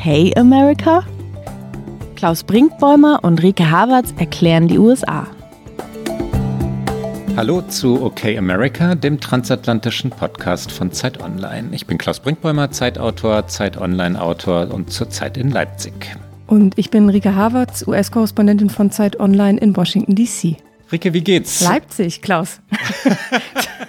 [0.00, 1.04] Okay America?
[2.14, 5.26] Klaus Brinkbäumer und Rike Havertz erklären die USA.
[7.36, 11.70] Hallo zu OK America, dem transatlantischen Podcast von Zeit Online.
[11.72, 16.16] Ich bin Klaus Brinkbäumer, Zeitautor, Zeit Online-Autor und zurzeit in Leipzig.
[16.46, 20.58] Und ich bin Rike Havertz, US-Korrespondentin von Zeit Online in Washington, D.C.
[20.92, 21.60] Rike, wie geht's?
[21.60, 22.60] Leipzig, Klaus.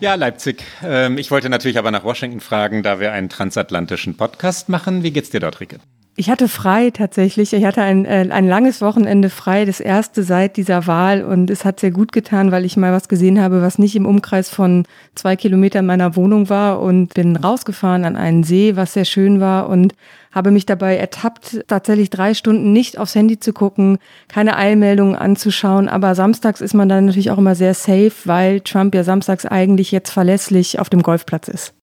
[0.00, 0.64] ja, Leipzig.
[0.82, 5.02] Ähm, ich wollte natürlich aber nach Washington fragen, da wir einen transatlantischen Podcast machen.
[5.02, 5.78] Wie geht's dir dort, Rike?
[6.18, 7.52] Ich hatte frei tatsächlich.
[7.52, 11.22] Ich hatte ein, äh, ein langes Wochenende frei, das erste seit dieser Wahl.
[11.22, 14.06] Und es hat sehr gut getan, weil ich mal was gesehen habe, was nicht im
[14.06, 16.80] Umkreis von zwei Kilometern meiner Wohnung war.
[16.80, 19.68] Und bin rausgefahren an einen See, was sehr schön war.
[19.68, 19.94] Und
[20.32, 25.86] habe mich dabei ertappt, tatsächlich drei Stunden nicht aufs Handy zu gucken, keine Eilmeldungen anzuschauen.
[25.86, 29.92] Aber samstags ist man dann natürlich auch immer sehr safe, weil Trump ja samstags eigentlich
[29.92, 31.75] jetzt verlässlich auf dem Golfplatz ist.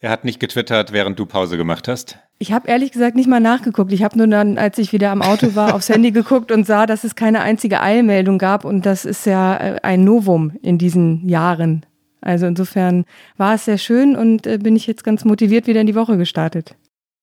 [0.00, 2.18] Er hat nicht getwittert, während du Pause gemacht hast?
[2.38, 3.92] Ich habe ehrlich gesagt nicht mal nachgeguckt.
[3.92, 6.84] Ich habe nur dann, als ich wieder am Auto war, aufs Handy geguckt und sah,
[6.84, 8.66] dass es keine einzige Eilmeldung gab.
[8.66, 11.86] Und das ist ja äh, ein Novum in diesen Jahren.
[12.20, 13.06] Also insofern
[13.38, 16.18] war es sehr schön und äh, bin ich jetzt ganz motiviert wieder in die Woche
[16.18, 16.74] gestartet.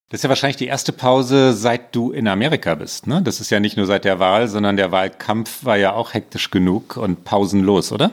[0.09, 3.05] Das ist ja wahrscheinlich die erste Pause, seit du in Amerika bist.
[3.05, 3.21] Ne?
[3.21, 6.49] Das ist ja nicht nur seit der Wahl, sondern der Wahlkampf war ja auch hektisch
[6.49, 8.11] genug und pausenlos, oder?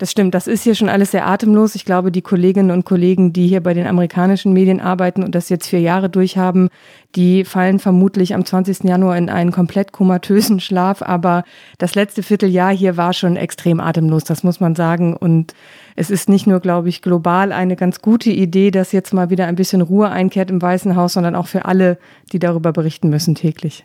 [0.00, 1.74] Das stimmt, das ist hier schon alles sehr atemlos.
[1.74, 5.50] Ich glaube, die Kolleginnen und Kollegen, die hier bei den amerikanischen Medien arbeiten und das
[5.50, 6.70] jetzt vier Jahre durchhaben,
[7.16, 8.84] die fallen vermutlich am 20.
[8.84, 11.02] Januar in einen komplett komatösen Schlaf.
[11.02, 11.44] Aber
[11.76, 15.14] das letzte Vierteljahr hier war schon extrem atemlos, das muss man sagen.
[15.14, 15.52] Und
[15.96, 19.48] es ist nicht nur, glaube ich, global eine ganz gute Idee, dass jetzt mal wieder
[19.48, 21.98] ein bisschen Ruhe einkehrt im Weißen Haus, sondern auch für alle,
[22.32, 23.84] die darüber berichten müssen täglich.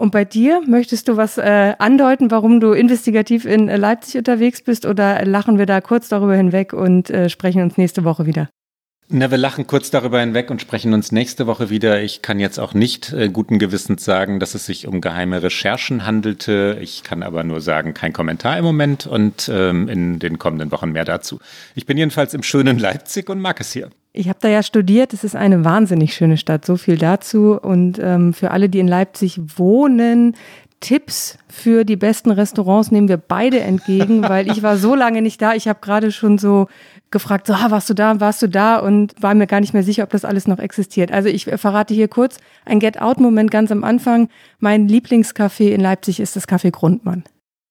[0.00, 4.62] Und bei dir, möchtest du was äh, andeuten, warum du investigativ in äh, Leipzig unterwegs
[4.62, 8.48] bist oder lachen wir da kurz darüber hinweg und äh, sprechen uns nächste Woche wieder?
[9.10, 12.00] Na, wir lachen kurz darüber hinweg und sprechen uns nächste Woche wieder.
[12.00, 16.06] Ich kann jetzt auch nicht äh, guten Gewissens sagen, dass es sich um geheime Recherchen
[16.06, 16.78] handelte.
[16.80, 20.92] Ich kann aber nur sagen, kein Kommentar im Moment und ähm, in den kommenden Wochen
[20.92, 21.40] mehr dazu.
[21.74, 23.90] Ich bin jedenfalls im schönen Leipzig und mag es hier.
[24.12, 27.56] Ich habe da ja studiert, es ist eine wahnsinnig schöne Stadt, so viel dazu.
[27.60, 30.34] Und ähm, für alle, die in Leipzig wohnen,
[30.80, 35.40] Tipps für die besten Restaurants nehmen wir beide entgegen, weil ich war so lange nicht
[35.40, 35.54] da.
[35.54, 36.66] Ich habe gerade schon so
[37.10, 39.82] gefragt, so, ah, warst du da, warst du da und war mir gar nicht mehr
[39.82, 41.12] sicher, ob das alles noch existiert.
[41.12, 44.28] Also ich verrate hier kurz ein Get-Out-Moment ganz am Anfang.
[44.58, 47.24] Mein Lieblingscafé in Leipzig ist das Café Grundmann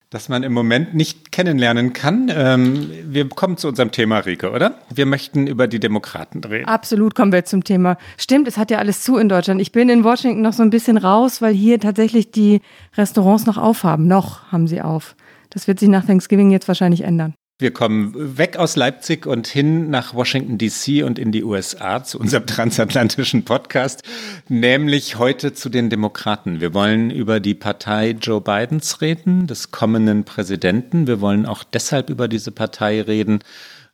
[0.10, 2.32] das man im Moment nicht kennenlernen kann.
[2.34, 4.80] Ähm, wir kommen zu unserem Thema, Rike, oder?
[4.94, 6.66] Wir möchten über die Demokraten reden.
[6.66, 7.98] Absolut kommen wir zum Thema.
[8.18, 9.62] Stimmt, es hat ja alles zu in Deutschland.
[9.62, 12.62] Ich bin in Washington noch so ein bisschen raus, weil hier tatsächlich die
[12.98, 14.08] Restaurants noch aufhaben.
[14.08, 15.16] Noch haben sie auf.
[15.52, 17.36] Das wird sich nach Thanksgiving jetzt wahrscheinlich ändern.
[17.62, 22.18] Wir kommen weg aus Leipzig und hin nach Washington, DC und in die USA zu
[22.18, 24.02] unserem transatlantischen Podcast,
[24.48, 26.62] nämlich heute zu den Demokraten.
[26.62, 31.06] Wir wollen über die Partei Joe Bidens reden, des kommenden Präsidenten.
[31.06, 33.40] Wir wollen auch deshalb über diese Partei reden,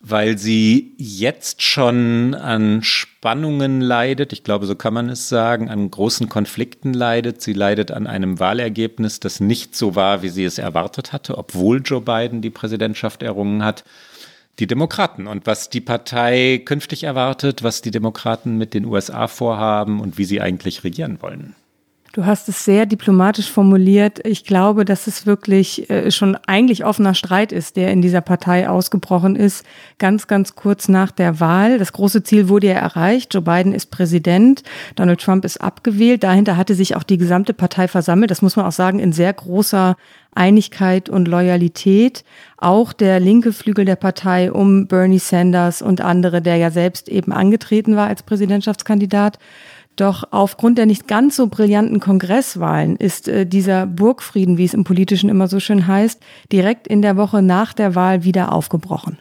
[0.07, 5.89] weil sie jetzt schon an Spannungen leidet, ich glaube, so kann man es sagen, an
[5.89, 7.41] großen Konflikten leidet.
[7.41, 11.81] Sie leidet an einem Wahlergebnis, das nicht so war, wie sie es erwartet hatte, obwohl
[11.83, 13.83] Joe Biden die Präsidentschaft errungen hat.
[14.59, 19.99] Die Demokraten und was die Partei künftig erwartet, was die Demokraten mit den USA vorhaben
[19.99, 21.55] und wie sie eigentlich regieren wollen.
[22.15, 24.25] Du hast es sehr diplomatisch formuliert.
[24.25, 28.69] Ich glaube, dass es wirklich äh, schon eigentlich offener Streit ist, der in dieser Partei
[28.69, 29.65] ausgebrochen ist,
[29.97, 31.77] ganz, ganz kurz nach der Wahl.
[31.77, 33.33] Das große Ziel wurde ja erreicht.
[33.33, 34.63] Joe Biden ist Präsident,
[34.95, 36.23] Donald Trump ist abgewählt.
[36.23, 38.31] Dahinter hatte sich auch die gesamte Partei versammelt.
[38.31, 39.97] Das muss man auch sagen, in sehr großer
[40.33, 42.23] Einigkeit und Loyalität.
[42.55, 47.33] Auch der linke Flügel der Partei um Bernie Sanders und andere, der ja selbst eben
[47.33, 49.37] angetreten war als Präsidentschaftskandidat.
[49.95, 54.83] Doch aufgrund der nicht ganz so brillanten Kongresswahlen ist äh, dieser Burgfrieden, wie es im
[54.83, 56.21] Politischen immer so schön heißt,
[56.51, 59.19] direkt in der Woche nach der Wahl wieder aufgebrochen.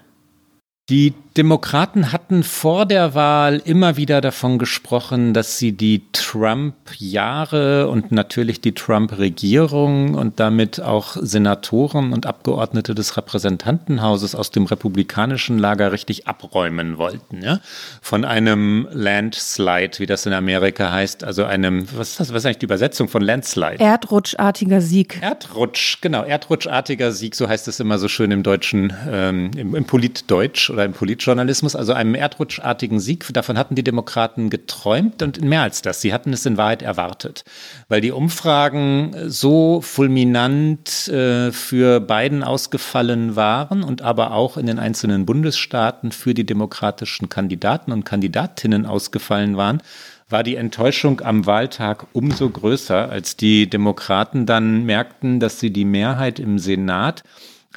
[0.90, 8.12] Die Demokraten hatten vor der Wahl immer wieder davon gesprochen, dass sie die Trump-Jahre und
[8.12, 15.90] natürlich die Trump-Regierung und damit auch Senatoren und Abgeordnete des Repräsentantenhauses aus dem republikanischen Lager
[15.90, 17.42] richtig abräumen wollten.
[17.42, 17.58] Ja?
[18.00, 22.46] Von einem Landslide, wie das in Amerika heißt, also einem, was ist das, was ist
[22.46, 23.80] eigentlich die Übersetzung von Landslide?
[23.80, 25.18] Erdrutschartiger Sieg.
[25.20, 29.84] Erdrutsch, genau, erdrutschartiger Sieg, so heißt es immer so schön im Deutschen, ähm, im, im
[29.84, 30.92] Politdeutsch oder im
[31.24, 33.26] Politjournalismus, also einem erdrutschartigen Sieg.
[33.32, 36.02] Davon hatten die Demokraten geträumt und mehr als das.
[36.02, 37.44] Sie hatten es in Wahrheit erwartet,
[37.88, 44.78] weil die Umfragen so fulminant äh, für Biden ausgefallen waren und aber auch in den
[44.78, 49.82] einzelnen Bundesstaaten für die demokratischen Kandidaten und Kandidatinnen ausgefallen waren
[50.30, 55.84] war die Enttäuschung am Wahltag umso größer, als die Demokraten dann merkten, dass sie die
[55.84, 57.22] Mehrheit im Senat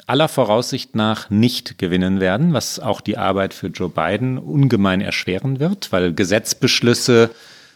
[0.06, 5.60] aller Voraussicht nach nicht gewinnen werden, was auch die Arbeit für Joe Biden ungemein erschweren
[5.60, 7.30] wird, weil Gesetzbeschlüsse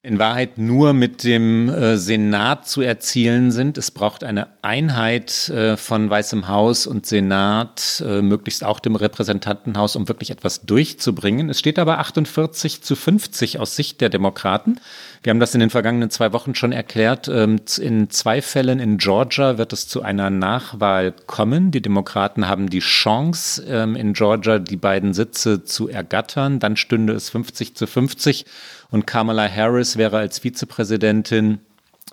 [0.05, 3.79] in Wahrheit nur mit dem äh, Senat zu erzielen sind.
[3.79, 9.95] Es braucht eine Einheit äh, von Weißem Haus und Senat, äh, möglichst auch dem Repräsentantenhaus,
[9.95, 11.51] um wirklich etwas durchzubringen.
[11.51, 14.81] Es steht aber 48 zu 50 aus Sicht der Demokraten.
[15.23, 17.29] Wir haben das in den vergangenen zwei Wochen schon erklärt.
[17.29, 21.71] Ähm, in zwei Fällen in Georgia wird es zu einer Nachwahl kommen.
[21.71, 26.59] Die Demokraten haben die Chance, ähm, in Georgia die beiden Sitze zu ergattern.
[26.59, 28.47] Dann stünde es 50 zu 50
[28.93, 31.59] und Kamala Harris wäre als Vizepräsidentin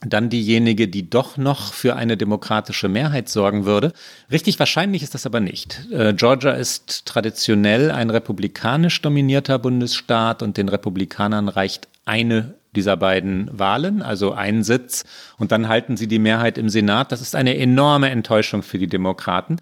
[0.02, 3.92] dann diejenige, die doch noch für eine demokratische Mehrheit sorgen würde.
[4.32, 5.88] Richtig wahrscheinlich ist das aber nicht.
[5.92, 13.50] Äh, Georgia ist traditionell ein republikanisch dominierter Bundesstaat und den Republikanern reicht eine dieser beiden
[13.52, 15.04] Wahlen, also ein Sitz,
[15.38, 17.12] und dann halten sie die Mehrheit im Senat.
[17.12, 19.58] Das ist eine enorme Enttäuschung für die Demokraten.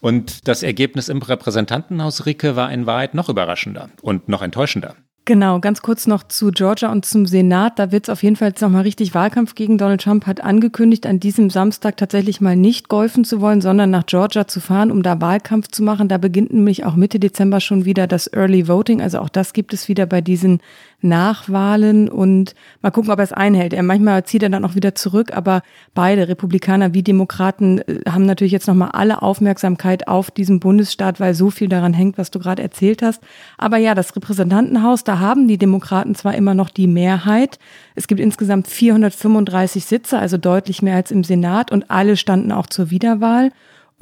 [0.00, 4.96] Und das Ergebnis im Repräsentantenhaus Ricke war in Wahrheit noch überraschender und noch enttäuschender.
[5.24, 7.78] Genau, ganz kurz noch zu Georgia und zum Senat.
[7.78, 11.06] Da wird es auf jeden Fall jetzt nochmal richtig Wahlkampf gegen Donald Trump hat angekündigt,
[11.06, 15.04] an diesem Samstag tatsächlich mal nicht golfen zu wollen, sondern nach Georgia zu fahren, um
[15.04, 16.08] da Wahlkampf zu machen.
[16.08, 19.00] Da beginnt nämlich auch Mitte Dezember schon wieder das Early Voting.
[19.00, 20.60] Also auch das gibt es wieder bei diesen
[21.02, 23.72] Nachwahlen und mal gucken, ob er es einhält.
[23.72, 25.62] Er manchmal zieht er dann auch wieder zurück, aber
[25.94, 31.34] beide Republikaner wie Demokraten äh, haben natürlich jetzt nochmal alle Aufmerksamkeit auf diesen Bundesstaat, weil
[31.34, 33.22] so viel daran hängt, was du gerade erzählt hast.
[33.58, 37.58] Aber ja, das Repräsentantenhaus, da haben die Demokraten zwar immer noch die Mehrheit.
[37.94, 42.66] Es gibt insgesamt 435 Sitze, also deutlich mehr als im Senat und alle standen auch
[42.66, 43.50] zur Wiederwahl.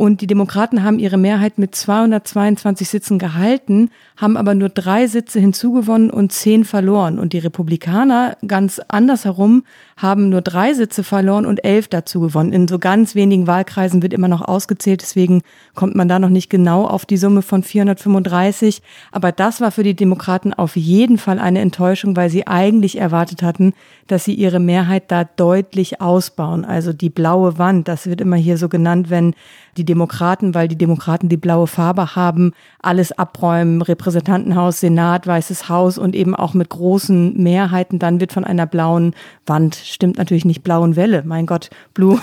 [0.01, 5.41] Und die Demokraten haben ihre Mehrheit mit 222 Sitzen gehalten, haben aber nur drei Sitze
[5.41, 7.19] hinzugewonnen und zehn verloren.
[7.19, 9.65] Und die Republikaner, ganz andersherum,
[10.03, 12.53] haben nur drei Sitze verloren und elf dazu gewonnen.
[12.53, 15.43] In so ganz wenigen Wahlkreisen wird immer noch ausgezählt, deswegen
[15.75, 18.83] kommt man da noch nicht genau auf die Summe von 435.
[19.13, 23.43] Aber das war für die Demokraten auf jeden Fall eine Enttäuschung, weil sie eigentlich erwartet
[23.43, 23.75] hatten,
[24.07, 26.65] dass sie ihre Mehrheit da deutlich ausbauen.
[26.65, 29.35] Also die blaue Wand, das wird immer hier so genannt, wenn
[29.77, 32.53] die Demokraten, weil die Demokraten die blaue Farbe haben,
[32.83, 38.45] alles abräumen, Repräsentantenhaus, Senat, Weißes Haus und eben auch mit großen Mehrheiten, dann wird von
[38.45, 39.15] einer blauen
[39.47, 41.23] Wand stimmt natürlich nicht blauen Welle.
[41.25, 42.21] Mein Gott, Blue.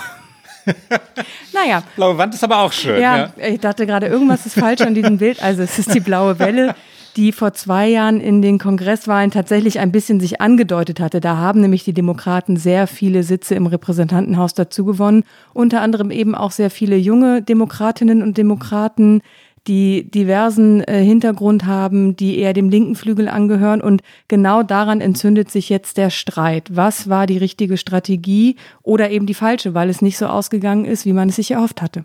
[1.52, 1.82] naja.
[1.96, 3.00] Blaue Wand ist aber auch schön.
[3.00, 5.42] Ja, ja, ich dachte gerade, irgendwas ist falsch an diesem Bild.
[5.42, 6.74] Also es ist die blaue Welle,
[7.16, 11.20] die vor zwei Jahren in den Kongresswahlen tatsächlich ein bisschen sich angedeutet hatte.
[11.20, 15.24] Da haben nämlich die Demokraten sehr viele Sitze im Repräsentantenhaus dazu gewonnen.
[15.52, 19.22] Unter anderem eben auch sehr viele junge Demokratinnen und Demokraten,
[19.68, 23.80] die diversen äh, Hintergrund haben, die eher dem linken Flügel angehören.
[23.80, 26.68] Und genau daran entzündet sich jetzt der Streit.
[26.74, 31.04] Was war die richtige Strategie oder eben die falsche, weil es nicht so ausgegangen ist,
[31.04, 32.04] wie man es sich erhofft hatte?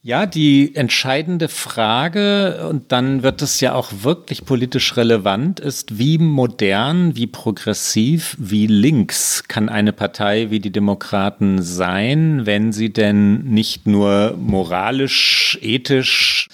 [0.00, 6.18] Ja, die entscheidende Frage, und dann wird es ja auch wirklich politisch relevant, ist, wie
[6.18, 13.42] modern, wie progressiv, wie links kann eine Partei wie die Demokraten sein, wenn sie denn
[13.42, 16.48] nicht nur moralisch, ethisch,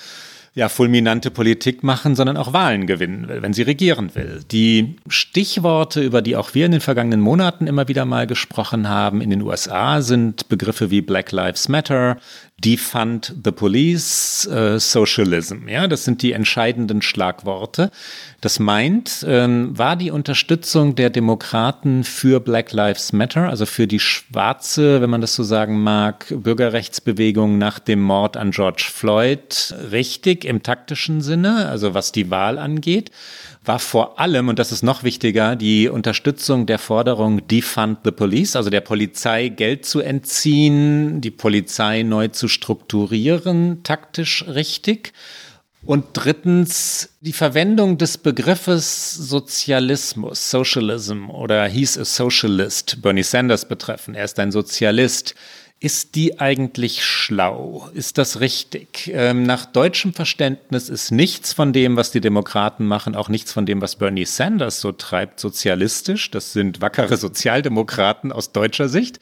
[0.54, 4.44] ja, fulminante Politik machen, sondern auch Wahlen gewinnen will, wenn sie regieren will.
[4.52, 9.20] Die Stichworte, über die auch wir in den vergangenen Monaten immer wieder mal gesprochen haben,
[9.20, 12.18] in den USA sind Begriffe wie Black Lives Matter,
[12.62, 15.68] Defund the Police, äh, Socialism.
[15.68, 17.90] Ja, das sind die entscheidenden Schlagworte.
[18.40, 23.99] Das meint, ähm, war die Unterstützung der Demokraten für Black Lives Matter, also für die
[23.99, 30.44] schwarze, wenn man das so sagen mag, Bürgerrechtsbewegung nach dem Mord an George Floyd richtig
[30.44, 33.11] im taktischen Sinne, also was die Wahl angeht?
[33.64, 38.56] War vor allem, und das ist noch wichtiger, die Unterstützung der Forderung Defund the Police,
[38.56, 45.12] also der Polizei Geld zu entziehen, die Polizei neu zu strukturieren, taktisch richtig.
[45.87, 54.14] Und drittens die Verwendung des Begriffes Sozialismus, Socialism oder hieß es Socialist, Bernie Sanders betreffen.
[54.14, 55.35] Er ist ein Sozialist.
[55.84, 57.90] Ist die eigentlich schlau?
[57.92, 59.10] Ist das richtig?
[59.12, 63.66] Ähm, nach deutschem Verständnis ist nichts von dem, was die Demokraten machen, auch nichts von
[63.66, 66.30] dem, was Bernie Sanders so treibt, sozialistisch.
[66.30, 69.20] Das sind wackere Sozialdemokraten aus deutscher Sicht.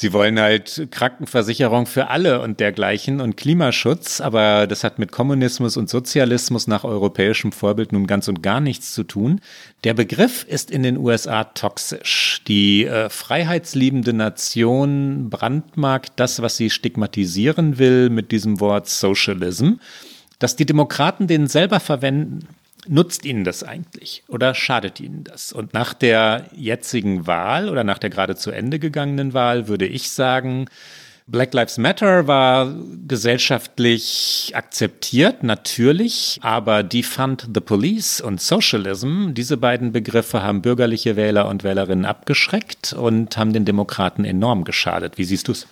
[0.00, 5.76] Sie wollen halt Krankenversicherung für alle und dergleichen und Klimaschutz, aber das hat mit Kommunismus
[5.76, 9.40] und Sozialismus nach europäischem Vorbild nun ganz und gar nichts zu tun.
[9.82, 12.42] Der Begriff ist in den USA toxisch.
[12.46, 19.80] Die äh, freiheitsliebende Nation brandmarkt das, was sie stigmatisieren will mit diesem Wort Socialism.
[20.38, 22.46] Dass die Demokraten den selber verwenden,
[22.86, 25.52] Nutzt Ihnen das eigentlich oder schadet Ihnen das?
[25.52, 30.10] Und nach der jetzigen Wahl oder nach der gerade zu Ende gegangenen Wahl würde ich
[30.10, 30.66] sagen,
[31.30, 32.74] Black Lives Matter war
[33.06, 41.46] gesellschaftlich akzeptiert, natürlich, aber Defund the Police und Socialism, diese beiden Begriffe haben bürgerliche Wähler
[41.48, 45.18] und Wählerinnen abgeschreckt und haben den Demokraten enorm geschadet.
[45.18, 45.66] Wie siehst du es?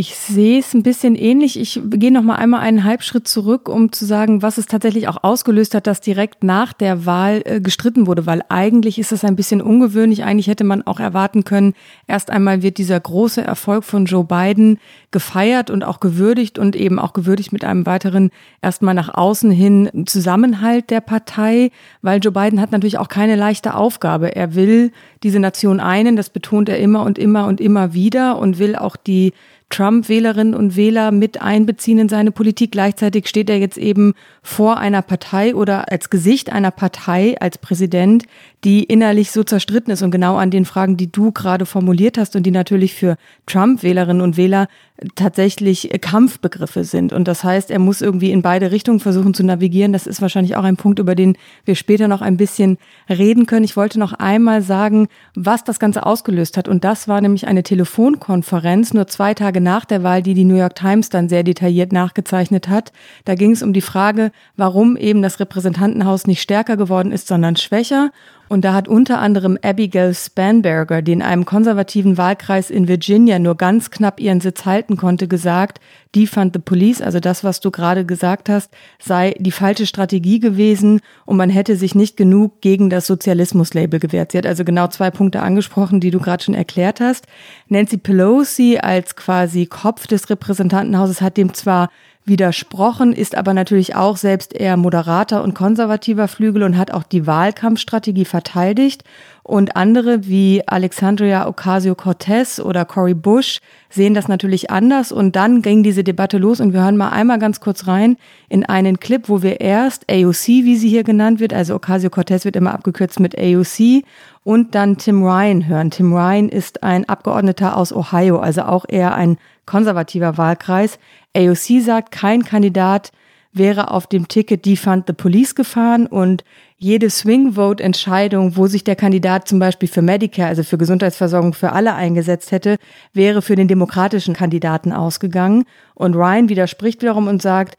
[0.00, 1.58] Ich sehe es ein bisschen ähnlich.
[1.58, 5.24] Ich gehe noch mal einmal einen Halbschritt zurück, um zu sagen, was es tatsächlich auch
[5.24, 9.34] ausgelöst hat, dass direkt nach der Wahl äh, gestritten wurde, weil eigentlich ist es ein
[9.34, 10.22] bisschen ungewöhnlich.
[10.22, 11.74] Eigentlich hätte man auch erwarten können,
[12.06, 14.78] erst einmal wird dieser große Erfolg von Joe Biden
[15.10, 18.30] gefeiert und auch gewürdigt und eben auch gewürdigt mit einem weiteren
[18.62, 23.74] erstmal nach außen hin Zusammenhalt der Partei, weil Joe Biden hat natürlich auch keine leichte
[23.74, 24.36] Aufgabe.
[24.36, 24.92] Er will
[25.24, 28.94] diese Nation einen, das betont er immer und immer und immer wieder und will auch
[28.94, 29.32] die
[29.70, 32.72] Trump-Wählerinnen und Wähler mit einbeziehen in seine Politik.
[32.72, 38.24] Gleichzeitig steht er jetzt eben vor einer Partei oder als Gesicht einer Partei, als Präsident,
[38.64, 42.34] die innerlich so zerstritten ist und genau an den Fragen, die du gerade formuliert hast
[42.34, 44.66] und die natürlich für Trump-Wählerinnen und Wähler
[45.14, 47.12] tatsächlich Kampfbegriffe sind.
[47.12, 49.92] Und das heißt, er muss irgendwie in beide Richtungen versuchen zu navigieren.
[49.92, 53.64] Das ist wahrscheinlich auch ein Punkt, über den wir später noch ein bisschen reden können.
[53.64, 56.66] Ich wollte noch einmal sagen, was das Ganze ausgelöst hat.
[56.66, 60.56] Und das war nämlich eine Telefonkonferenz nur zwei Tage nach der Wahl, die die New
[60.56, 62.92] York Times dann sehr detailliert nachgezeichnet hat.
[63.24, 67.54] Da ging es um die Frage, warum eben das Repräsentantenhaus nicht stärker geworden ist, sondern
[67.54, 68.10] schwächer.
[68.48, 73.56] Und da hat unter anderem Abigail Spanberger, die in einem konservativen Wahlkreis in Virginia nur
[73.56, 75.80] ganz knapp ihren Sitz halten konnte, gesagt,
[76.14, 80.40] die fand the police, also das, was du gerade gesagt hast, sei die falsche Strategie
[80.40, 84.32] gewesen und man hätte sich nicht genug gegen das Sozialismus-Label gewehrt.
[84.32, 87.26] Sie hat also genau zwei Punkte angesprochen, die du gerade schon erklärt hast.
[87.68, 91.90] Nancy Pelosi als quasi Kopf des Repräsentantenhauses hat dem zwar
[92.28, 97.26] widersprochen, ist aber natürlich auch selbst eher moderater und konservativer Flügel und hat auch die
[97.26, 99.04] Wahlkampfstrategie verteidigt.
[99.42, 105.10] Und andere wie Alexandria Ocasio-Cortez oder Cory Bush sehen das natürlich anders.
[105.10, 108.18] Und dann ging diese Debatte los und wir hören mal einmal ganz kurz rein
[108.50, 112.56] in einen Clip, wo wir erst AOC, wie sie hier genannt wird, also Ocasio-Cortez wird
[112.56, 114.04] immer abgekürzt mit AOC,
[114.44, 115.90] und dann Tim Ryan hören.
[115.90, 119.36] Tim Ryan ist ein Abgeordneter aus Ohio, also auch eher ein
[119.68, 120.98] konservativer Wahlkreis.
[121.36, 123.12] AOC sagt, kein Kandidat
[123.52, 126.44] wäre auf dem Ticket Defund the Police gefahren und
[126.76, 131.94] jede Swing-Vote-Entscheidung, wo sich der Kandidat zum Beispiel für Medicare, also für Gesundheitsversorgung für alle
[131.94, 132.76] eingesetzt hätte,
[133.12, 135.64] wäre für den demokratischen Kandidaten ausgegangen.
[135.94, 137.76] Und Ryan widerspricht wiederum und sagt,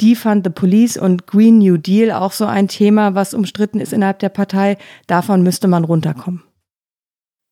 [0.00, 4.18] Defund the Police und Green New Deal, auch so ein Thema, was umstritten ist innerhalb
[4.18, 6.42] der Partei, davon müsste man runterkommen.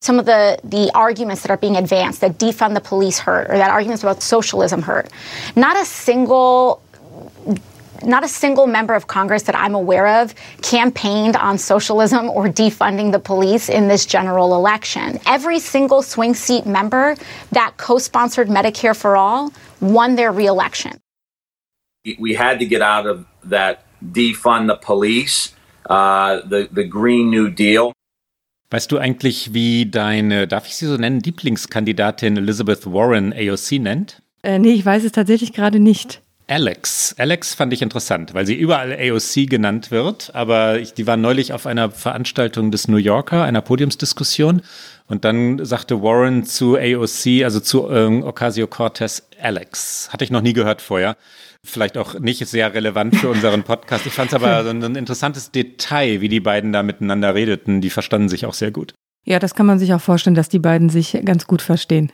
[0.00, 3.58] Some of the, the arguments that are being advanced that defund the police hurt or
[3.58, 5.10] that arguments about socialism hurt.
[5.56, 6.82] Not a single
[8.04, 13.10] not a single member of Congress that I'm aware of campaigned on socialism or defunding
[13.10, 15.18] the police in this general election.
[15.26, 17.16] Every single swing seat member
[17.50, 21.00] that co sponsored Medicare for All won their reelection.
[22.20, 25.54] We had to get out of that defund the police,
[25.90, 27.92] uh, the, the Green New Deal.
[28.70, 34.22] Weißt du eigentlich, wie deine, darf ich sie so nennen, Lieblingskandidatin Elizabeth Warren AOC nennt?
[34.42, 36.20] Äh, nee, ich weiß es tatsächlich gerade nicht.
[36.50, 37.14] Alex.
[37.18, 41.52] Alex fand ich interessant, weil sie überall AOC genannt wird, aber ich, die war neulich
[41.52, 44.62] auf einer Veranstaltung des New Yorker, einer Podiumsdiskussion
[45.06, 50.08] und dann sagte Warren zu AOC, also zu ähm, Ocasio-Cortez, Alex.
[50.10, 51.16] Hatte ich noch nie gehört vorher.
[51.68, 54.06] Vielleicht auch nicht sehr relevant für unseren Podcast.
[54.06, 57.80] Ich fand es aber so ein interessantes Detail, wie die beiden da miteinander redeten.
[57.80, 58.94] Die verstanden sich auch sehr gut.
[59.24, 62.10] Ja, das kann man sich auch vorstellen, dass die beiden sich ganz gut verstehen.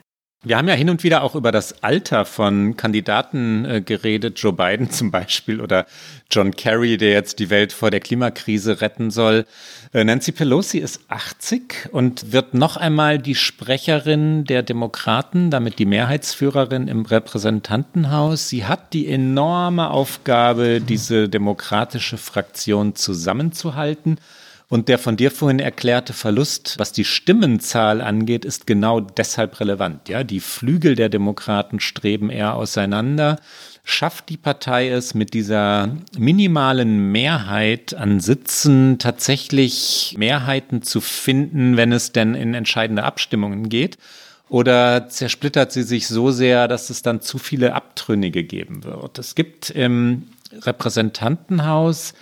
[0.47, 4.53] Wir haben ja hin und wieder auch über das Alter von Kandidaten äh, geredet, Joe
[4.53, 5.87] Biden zum Beispiel oder
[6.31, 9.47] John Kerry, der jetzt die Welt vor der Klimakrise retten soll.
[9.95, 15.87] Äh, Nancy Pelosi ist 80 und wird noch einmal die Sprecherin der Demokraten, damit die
[15.87, 18.51] Mehrheitsführerin im Repräsentantenhaus.
[18.51, 24.19] Sie hat die enorme Aufgabe, diese demokratische Fraktion zusammenzuhalten.
[24.69, 30.09] Und der von dir vorhin erklärte Verlust, was die Stimmenzahl angeht, ist genau deshalb relevant.
[30.09, 33.39] Ja, die Flügel der Demokraten streben eher auseinander.
[33.85, 41.93] Schafft die Partei es mit dieser minimalen Mehrheit an Sitzen tatsächlich Mehrheiten zu finden, wenn
[41.93, 43.99] es denn in entscheidende Abstimmungen geht?
[44.49, 49.19] Oder zersplittert sie sich so sehr, dass es dann zu viele Abtrünnige geben wird?
[49.19, 50.25] Es gibt im
[50.63, 52.15] Repräsentantenhaus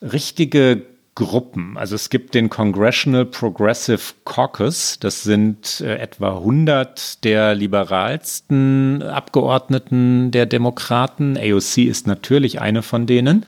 [0.00, 0.82] richtige
[1.14, 1.76] Gruppen.
[1.76, 4.98] Also es gibt den Congressional Progressive Caucus.
[5.00, 11.36] Das sind äh, etwa 100 der liberalsten Abgeordneten der Demokraten.
[11.36, 13.46] AOC ist natürlich eine von denen.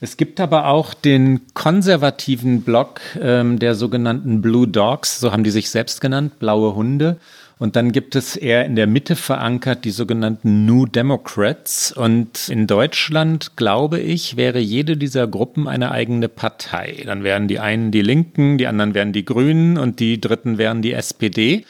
[0.00, 5.50] Es gibt aber auch den konservativen Block ähm, der sogenannten Blue Dogs, so haben die
[5.50, 7.18] sich selbst genannt, blaue Hunde.
[7.58, 11.90] Und dann gibt es eher in der Mitte verankert die sogenannten New Democrats.
[11.90, 17.02] Und in Deutschland, glaube ich, wäre jede dieser Gruppen eine eigene Partei.
[17.04, 20.82] Dann wären die einen die Linken, die anderen wären die Grünen und die dritten wären
[20.82, 21.64] die SPD.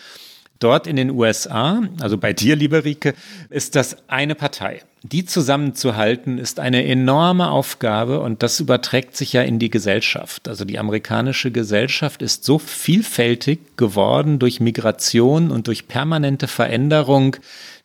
[0.59, 3.15] Dort in den USA, also bei dir, liebe Rike,
[3.49, 4.83] ist das eine Partei.
[5.05, 10.49] Die zusammenzuhalten ist eine enorme Aufgabe und das überträgt sich ja in die Gesellschaft.
[10.49, 17.37] Also die amerikanische Gesellschaft ist so vielfältig geworden durch Migration und durch permanente Veränderung.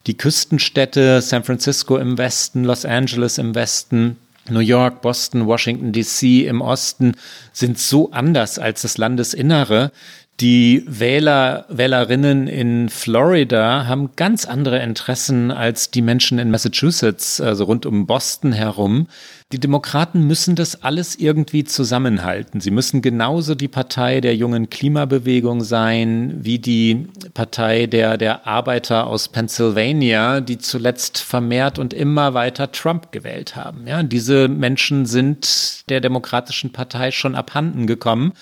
[0.08, 4.18] Die Küstenstädte San Francisco im Westen, Los Angeles im Westen,
[4.50, 7.14] New York, Boston, Washington, DC im Osten
[7.54, 9.92] sind so anders als das Landesinnere,
[10.40, 17.66] die Wähler, Wählerinnen in Florida haben ganz andere Interessen als die Menschen in Massachusetts, also
[17.66, 19.08] rund um Boston herum.
[19.53, 22.60] Die Demokraten müssen das alles irgendwie zusammenhalten.
[22.60, 29.05] Sie müssen genauso die Partei der jungen Klimabewegung sein, wie die Partei der, der Arbeiter
[29.05, 33.86] aus Pennsylvania, die zuletzt vermehrt und immer weiter Trump gewählt haben.
[33.86, 38.33] Ja, diese Menschen sind der Demokratischen Partei schon abhanden gekommen.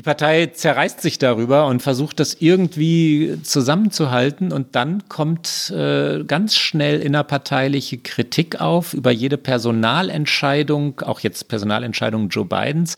[0.00, 6.56] Die Partei zerreißt sich darüber und versucht das irgendwie zusammenzuhalten und dann kommt äh, ganz
[6.56, 12.96] schnell innerparteiliche Kritik auf über jede Personalentscheidung, auch jetzt Personalentscheidung Joe Bidens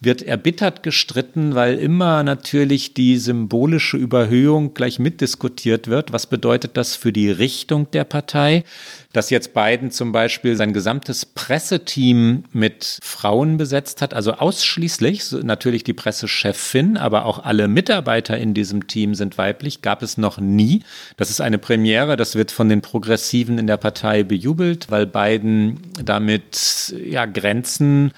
[0.00, 6.12] wird erbittert gestritten, weil immer natürlich die symbolische Überhöhung gleich mitdiskutiert wird.
[6.12, 8.64] Was bedeutet das für die Richtung der Partei?
[9.14, 15.84] Dass jetzt Biden zum Beispiel sein gesamtes Presseteam mit Frauen besetzt hat, also ausschließlich, natürlich
[15.84, 20.82] die Pressechefin, aber auch alle Mitarbeiter in diesem Team sind weiblich, gab es noch nie.
[21.16, 25.80] Das ist eine Premiere, das wird von den Progressiven in der Partei bejubelt, weil Biden
[26.04, 28.10] damit ja Grenzen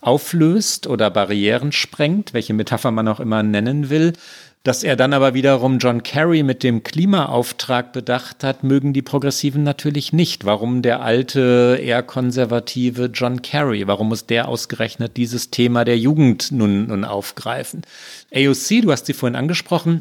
[0.00, 4.12] auflöst oder Barrieren sprengt, welche Metapher man auch immer nennen will.
[4.64, 9.62] Dass er dann aber wiederum John Kerry mit dem Klimaauftrag bedacht hat, mögen die Progressiven
[9.62, 10.46] natürlich nicht.
[10.46, 13.86] Warum der alte, eher konservative John Kerry?
[13.86, 17.82] Warum muss der ausgerechnet dieses Thema der Jugend nun, nun aufgreifen?
[18.34, 20.00] AOC, du hast sie vorhin angesprochen,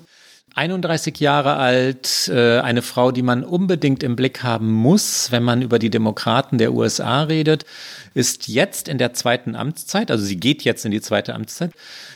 [0.55, 5.61] 31 Jahre alt, äh, eine Frau, die man unbedingt im Blick haben muss, wenn man
[5.61, 7.65] über die Demokraten der USA redet,
[8.13, 11.71] ist jetzt in der zweiten Amtszeit, also sie geht jetzt in die zweite Amtszeit.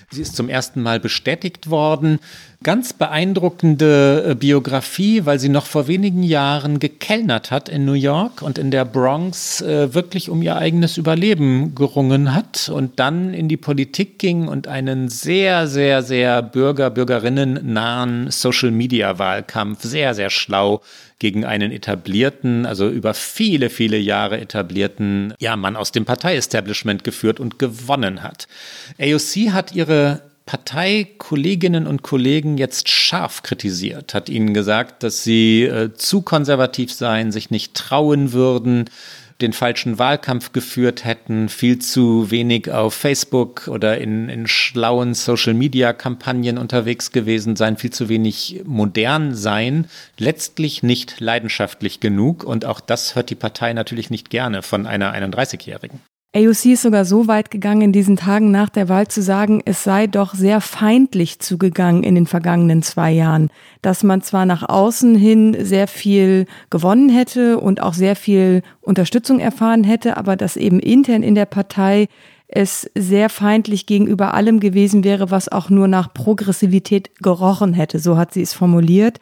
[0.10, 2.20] Sie ist zum ersten Mal bestätigt worden.
[2.64, 8.42] Ganz beeindruckende äh, Biografie, weil sie noch vor wenigen Jahren gekellnert hat in New York
[8.42, 13.50] und in der Bronx äh, wirklich um ihr eigenes Überleben gerungen hat und dann in
[13.50, 20.82] die Politik ging und einen sehr, sehr, sehr Bürger, Bürgerinnen nahen Social-Media-Wahlkampf sehr, sehr schlau
[21.20, 27.40] gegen einen etablierten, also über viele, viele Jahre etablierten, ja, Mann aus dem Parteiestablishment geführt
[27.40, 28.48] und gewonnen hat.
[29.00, 35.94] AOC hat ihre Parteikolleginnen und Kollegen jetzt scharf kritisiert, hat ihnen gesagt, dass sie äh,
[35.94, 38.86] zu konservativ seien, sich nicht trauen würden,
[39.42, 46.58] den falschen Wahlkampf geführt hätten, viel zu wenig auf Facebook oder in, in schlauen Social-Media-Kampagnen
[46.58, 52.44] unterwegs gewesen sein, viel zu wenig modern sein, letztlich nicht leidenschaftlich genug.
[52.44, 56.02] Und auch das hört die Partei natürlich nicht gerne von einer 31-Jährigen.
[56.38, 59.84] AOC ist sogar so weit gegangen, in diesen Tagen nach der Wahl zu sagen, es
[59.84, 63.50] sei doch sehr feindlich zugegangen in den vergangenen zwei Jahren,
[63.82, 69.40] dass man zwar nach außen hin sehr viel gewonnen hätte und auch sehr viel Unterstützung
[69.40, 72.08] erfahren hätte, aber dass eben intern in der Partei
[72.48, 77.98] es sehr feindlich gegenüber allem gewesen wäre, was auch nur nach Progressivität gerochen hätte.
[77.98, 79.20] So hat sie es formuliert.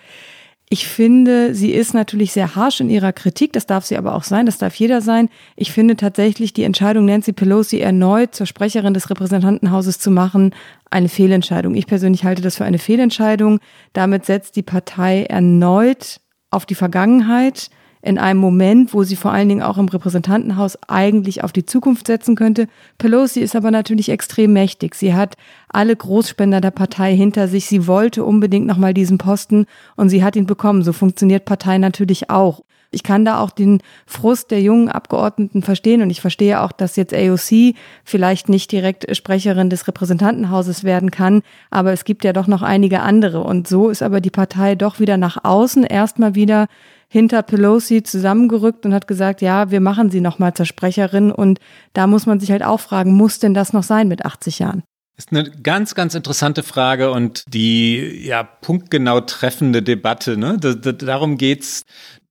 [0.69, 4.23] Ich finde, sie ist natürlich sehr harsh in ihrer Kritik, das darf sie aber auch
[4.23, 5.29] sein, das darf jeder sein.
[5.55, 10.55] Ich finde tatsächlich die Entscheidung, Nancy Pelosi erneut zur Sprecherin des Repräsentantenhauses zu machen,
[10.89, 11.75] eine Fehlentscheidung.
[11.75, 13.59] Ich persönlich halte das für eine Fehlentscheidung.
[13.93, 17.69] Damit setzt die Partei erneut auf die Vergangenheit,
[18.05, 22.05] in einem Moment, wo sie vor allen Dingen auch im Repräsentantenhaus eigentlich auf die Zukunft
[22.05, 22.67] setzen könnte.
[22.99, 24.93] Pelosi ist aber natürlich extrem mächtig.
[24.93, 25.37] Sie hat
[25.69, 27.65] alle Großspender der Partei hinter sich.
[27.65, 29.65] Sie wollte unbedingt nochmal diesen Posten
[29.95, 30.83] und sie hat ihn bekommen.
[30.83, 32.61] So funktioniert Partei natürlich auch.
[32.91, 36.95] Ich kann da auch den Frust der jungen Abgeordneten verstehen und ich verstehe auch, dass
[36.95, 41.41] jetzt AOC vielleicht nicht direkt Sprecherin des Repräsentantenhauses werden kann,
[41.71, 44.99] aber es gibt ja doch noch einige andere und so ist aber die Partei doch
[44.99, 46.67] wieder nach außen erstmal wieder
[47.07, 51.31] hinter Pelosi zusammengerückt und hat gesagt, ja, wir machen sie nochmal zur Sprecherin.
[51.31, 51.59] Und
[51.93, 54.83] da muss man sich halt auch fragen, muss denn das noch sein mit 80 Jahren?
[55.17, 60.35] Ist eine ganz, ganz interessante Frage und die ja punktgenau treffende Debatte.
[60.35, 60.57] Ne?
[60.59, 61.83] Da, da, darum geht's.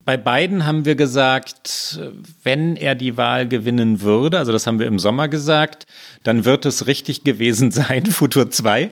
[0.05, 1.99] Bei beiden haben wir gesagt,
[2.43, 5.87] wenn er die Wahl gewinnen würde, also das haben wir im Sommer gesagt,
[6.25, 8.91] dann wird es richtig gewesen sein, Futur 2.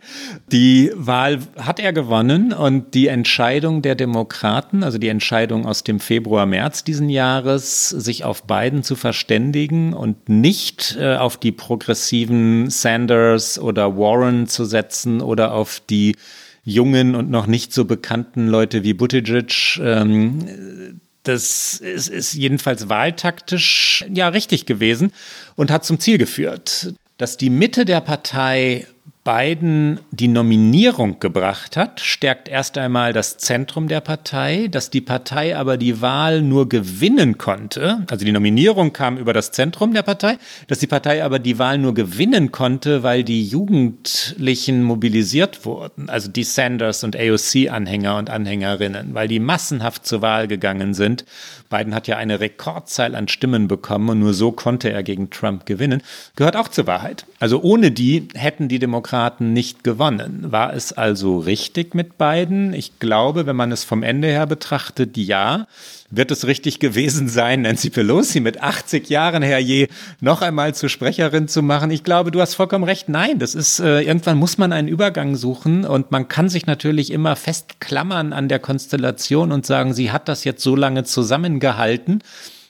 [0.50, 6.00] Die Wahl hat er gewonnen und die Entscheidung der Demokraten, also die Entscheidung aus dem
[6.00, 12.70] Februar, März diesen Jahres, sich auf Biden zu verständigen und nicht äh, auf die progressiven
[12.70, 16.16] Sanders oder Warren zu setzen oder auf die
[16.64, 24.04] jungen und noch nicht so bekannten Leute wie Buttigieg, ähm, das ist, ist jedenfalls wahltaktisch
[24.12, 25.12] ja richtig gewesen
[25.54, 28.86] und hat zum Ziel geführt, dass die Mitte der Partei
[29.24, 35.56] Biden die Nominierung gebracht hat, stärkt erst einmal das Zentrum der Partei, dass die Partei
[35.56, 40.38] aber die Wahl nur gewinnen konnte, also die Nominierung kam über das Zentrum der Partei,
[40.66, 46.28] dass die Partei aber die Wahl nur gewinnen konnte, weil die Jugendlichen mobilisiert wurden, also
[46.28, 51.24] die Sanders und AOC-Anhänger und Anhängerinnen, weil die massenhaft zur Wahl gegangen sind.
[51.70, 55.64] Biden hat ja eine Rekordzahl an Stimmen bekommen und nur so konnte er gegen Trump
[55.64, 56.02] gewinnen,
[56.34, 57.24] gehört auch zur Wahrheit.
[57.38, 60.46] Also ohne die hätten die Demokraten Demokraten nicht gewonnen.
[60.52, 62.72] War es also richtig mit beiden?
[62.72, 65.66] Ich glaube, wenn man es vom Ende her betrachtet, ja.
[66.08, 69.88] Wird es richtig gewesen sein, Nancy Pelosi mit 80 Jahren, Herr Je,
[70.20, 71.90] noch einmal zur Sprecherin zu machen?
[71.90, 73.10] Ich glaube, du hast vollkommen recht.
[73.10, 77.10] Nein, das ist, äh, irgendwann muss man einen Übergang suchen und man kann sich natürlich
[77.12, 82.22] immer festklammern an der Konstellation und sagen, sie hat das jetzt so lange zusammengehalten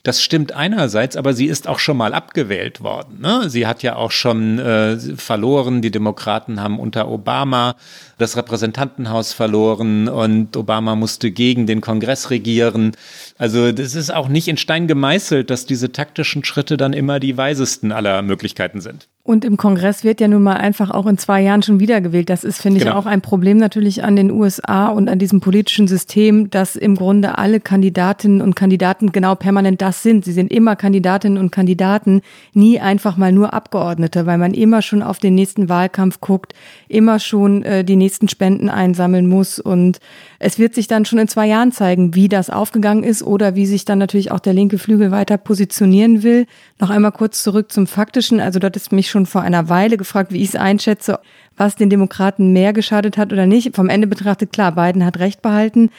[0.03, 3.21] das stimmt einerseits, aber sie ist auch schon mal abgewählt worden.
[3.21, 3.49] Ne?
[3.49, 5.81] Sie hat ja auch schon äh, verloren.
[5.81, 7.75] Die Demokraten haben unter Obama
[8.17, 12.91] das Repräsentantenhaus verloren und Obama musste gegen den Kongress regieren.
[13.37, 17.37] Also das ist auch nicht in Stein gemeißelt, dass diese taktischen Schritte dann immer die
[17.37, 19.07] weisesten aller Möglichkeiten sind.
[19.25, 22.29] Und im Kongress wird ja nun mal einfach auch in zwei Jahren schon wiedergewählt.
[22.29, 22.97] Das ist, finde ich, genau.
[22.97, 27.37] auch ein Problem natürlich an den USA und an diesem politischen System, dass im Grunde
[27.37, 30.25] alle Kandidatinnen und Kandidaten genau permanent das sind.
[30.25, 32.21] Sie sind immer Kandidatinnen und Kandidaten,
[32.53, 36.53] nie einfach mal nur Abgeordnete, weil man immer schon auf den nächsten Wahlkampf guckt,
[36.89, 39.59] immer schon äh, die nächsten Spenden einsammeln muss.
[39.59, 39.99] Und
[40.39, 43.65] es wird sich dann schon in zwei Jahren zeigen, wie das aufgegangen ist oder wie
[43.65, 46.45] sich dann natürlich auch der linke Flügel weiter positionieren will.
[46.79, 48.39] Noch einmal kurz zurück zum Faktischen.
[48.39, 51.19] Also dort ist mich schon vor einer Weile gefragt, wie ich es einschätze,
[51.57, 53.75] was den Demokraten mehr geschadet hat oder nicht.
[53.75, 55.89] Vom Ende betrachtet, klar, Biden hat Recht behalten.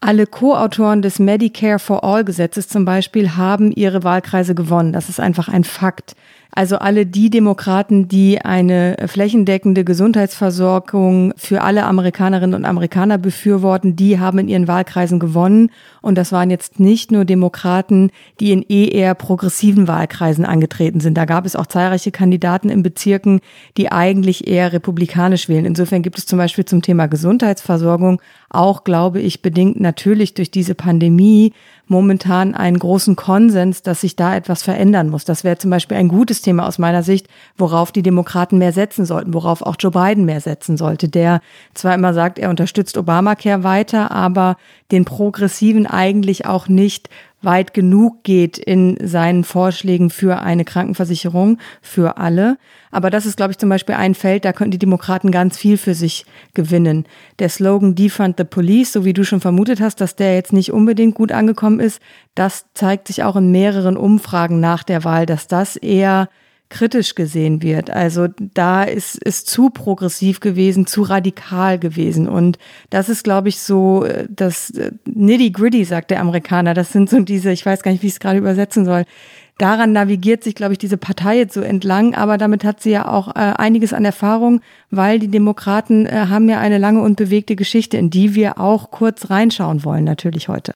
[0.00, 4.92] Alle Co-Autoren des Medicare for All Gesetzes zum Beispiel haben ihre Wahlkreise gewonnen.
[4.92, 6.14] Das ist einfach ein Fakt.
[6.56, 14.20] Also alle die Demokraten, die eine flächendeckende Gesundheitsversorgung für alle Amerikanerinnen und Amerikaner befürworten, die
[14.20, 15.70] haben in ihren Wahlkreisen gewonnen.
[16.00, 21.18] Und das waren jetzt nicht nur Demokraten, die in eh eher progressiven Wahlkreisen angetreten sind.
[21.18, 23.40] Da gab es auch zahlreiche Kandidaten in Bezirken,
[23.76, 25.64] die eigentlich eher republikanisch wählen.
[25.64, 30.76] Insofern gibt es zum Beispiel zum Thema Gesundheitsversorgung auch, glaube ich, bedingt natürlich durch diese
[30.76, 31.52] Pandemie
[31.86, 35.24] momentan einen großen Konsens, dass sich da etwas verändern muss.
[35.24, 39.04] Das wäre zum Beispiel ein gutes Thema aus meiner Sicht, worauf die Demokraten mehr setzen
[39.04, 41.40] sollten, worauf auch Joe Biden mehr setzen sollte, der
[41.74, 44.56] zwar immer sagt, er unterstützt Obamacare weiter, aber
[44.92, 47.08] den Progressiven eigentlich auch nicht
[47.44, 52.58] weit genug geht in seinen Vorschlägen für eine Krankenversicherung für alle.
[52.90, 55.76] Aber das ist, glaube ich, zum Beispiel ein Feld, da könnten die Demokraten ganz viel
[55.76, 57.06] für sich gewinnen.
[57.38, 60.72] Der Slogan Defund the Police, so wie du schon vermutet hast, dass der jetzt nicht
[60.72, 62.00] unbedingt gut angekommen ist,
[62.34, 66.28] das zeigt sich auch in mehreren Umfragen nach der Wahl, dass das eher
[66.74, 67.88] kritisch gesehen wird.
[67.88, 72.28] Also da ist es zu progressiv gewesen, zu radikal gewesen.
[72.28, 72.58] Und
[72.90, 76.74] das ist, glaube ich, so äh, das äh, Nitty-Gritty, sagt der Amerikaner.
[76.74, 79.04] Das sind so diese, ich weiß gar nicht, wie ich es gerade übersetzen soll.
[79.58, 83.06] Daran navigiert sich, glaube ich, diese Partei jetzt so entlang, aber damit hat sie ja
[83.06, 84.60] auch äh, einiges an Erfahrung,
[84.90, 88.90] weil die Demokraten äh, haben ja eine lange und bewegte Geschichte, in die wir auch
[88.90, 90.72] kurz reinschauen wollen, natürlich heute.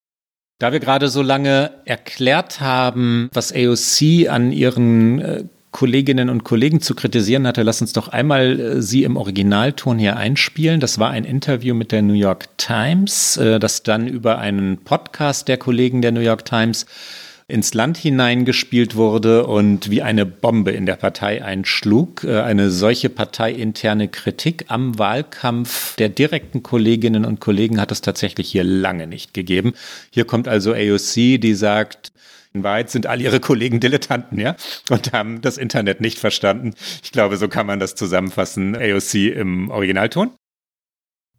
[0.60, 5.44] Da wir gerade so lange erklärt haben, was AOC an ihren äh,
[5.78, 10.16] Kolleginnen und Kollegen zu kritisieren hatte, lass uns doch einmal äh, sie im Originalton hier
[10.16, 10.80] einspielen.
[10.80, 15.46] Das war ein Interview mit der New York Times, äh, das dann über einen Podcast
[15.46, 16.84] der Kollegen der New York Times
[17.46, 22.24] ins Land hineingespielt wurde und wie eine Bombe in der Partei einschlug.
[22.24, 28.50] Äh, eine solche parteiinterne Kritik am Wahlkampf der direkten Kolleginnen und Kollegen hat es tatsächlich
[28.50, 29.74] hier lange nicht gegeben.
[30.10, 32.10] Hier kommt also AOC, die sagt,
[32.52, 34.56] in Wahrheit sind all ihre Kollegen Dilettanten, ja,
[34.90, 36.74] und haben das Internet nicht verstanden.
[37.02, 38.74] Ich glaube, so kann man das zusammenfassen.
[38.76, 40.30] AOC im Originalton.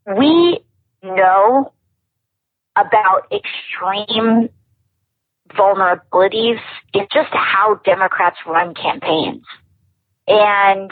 [0.05, 0.59] We
[1.01, 1.71] know
[2.75, 4.49] about extreme
[5.55, 6.59] vulnerabilities
[6.93, 9.43] in just how Democrats run campaigns.
[10.27, 10.91] And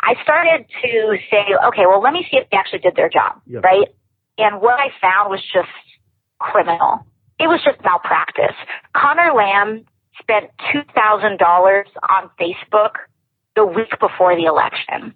[0.00, 3.40] I started to say, okay, well, let me see if they actually did their job,
[3.48, 3.88] right?
[4.38, 5.68] And what I found was just
[6.38, 7.04] criminal.
[7.38, 8.56] It was just malpractice.
[8.94, 9.84] Connor Lamb
[10.20, 12.90] spent $2,000 on Facebook
[13.54, 15.14] the week before the election.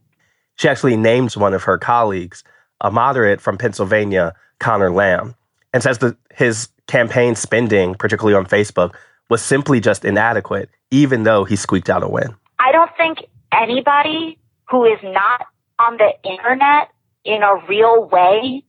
[0.57, 2.45] She actually names one of her colleagues,
[2.81, 5.35] a moderate from Pennsylvania, Connor Lamb,
[5.73, 8.95] and says that his campaign spending, particularly on Facebook,
[9.29, 12.35] was simply just inadequate, even though he squeaked out a win.
[12.59, 13.19] I don't think
[13.53, 15.47] anybody who is not
[15.79, 16.91] on the internet
[17.25, 18.63] in a real way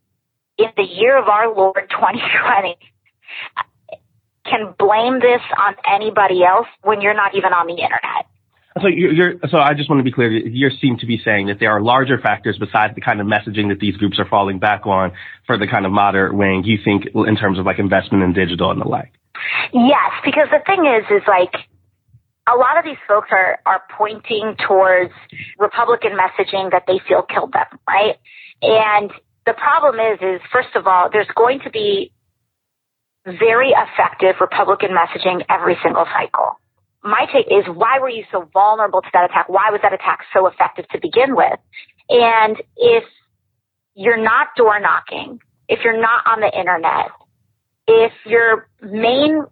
[0.58, 2.78] in the year of our Lord 2020
[4.46, 8.28] can blame this on anybody else when you're not even on the internet.
[8.82, 10.32] So you're, you're, so I just want to be clear.
[10.32, 13.70] You seem to be saying that there are larger factors besides the kind of messaging
[13.70, 15.12] that these groups are falling back on
[15.46, 16.64] for the kind of moderate wing.
[16.66, 19.12] You think in terms of like investment in digital and the like.
[19.74, 21.54] Yes, because the thing is, is like
[22.48, 25.14] a lot of these folks are are pointing towards
[25.60, 28.18] Republican messaging that they feel killed them, right?
[28.62, 29.12] And
[29.46, 32.12] the problem is, is first of all, there's going to be
[33.26, 36.60] very effective Republican messaging every single cycle.
[37.04, 39.50] My take is why were you so vulnerable to that attack?
[39.50, 41.60] Why was that attack so effective to begin with?
[42.10, 43.04] And if
[43.96, 47.12] you're not door knocking, if you're not on the internet,
[47.88, 49.44] if your main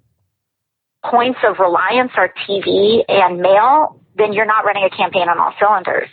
[1.03, 5.53] points of reliance are TV and mail, then you're not running a campaign on all
[5.59, 6.09] cylinders.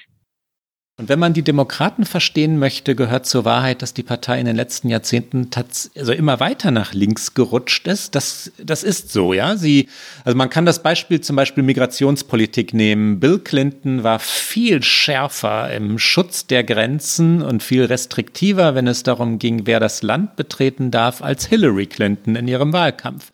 [0.99, 4.57] Und wenn man die Demokraten verstehen möchte, gehört zur Wahrheit, dass die Partei in den
[4.57, 5.49] letzten Jahrzehnten
[5.97, 8.17] also immer weiter nach links gerutscht ist.
[8.17, 9.57] Das, das ist so, ja.
[9.57, 9.89] Sie,
[10.25, 13.21] also man kann das Beispiel zum Beispiel Migrationspolitik nehmen.
[13.21, 19.39] Bill Clinton war viel schärfer im Schutz der Grenzen und viel restriktiver, wenn es darum
[19.39, 23.31] ging, wer das Land betreten darf, als Hillary Clinton in ihrem Wahlkampf.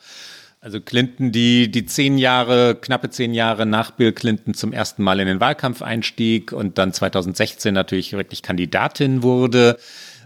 [0.65, 5.21] Also Clinton, die, die zehn Jahre, knappe zehn Jahre nach Bill Clinton zum ersten Mal
[5.21, 9.77] in den Wahlkampf einstieg und dann 2016 natürlich wirklich Kandidatin wurde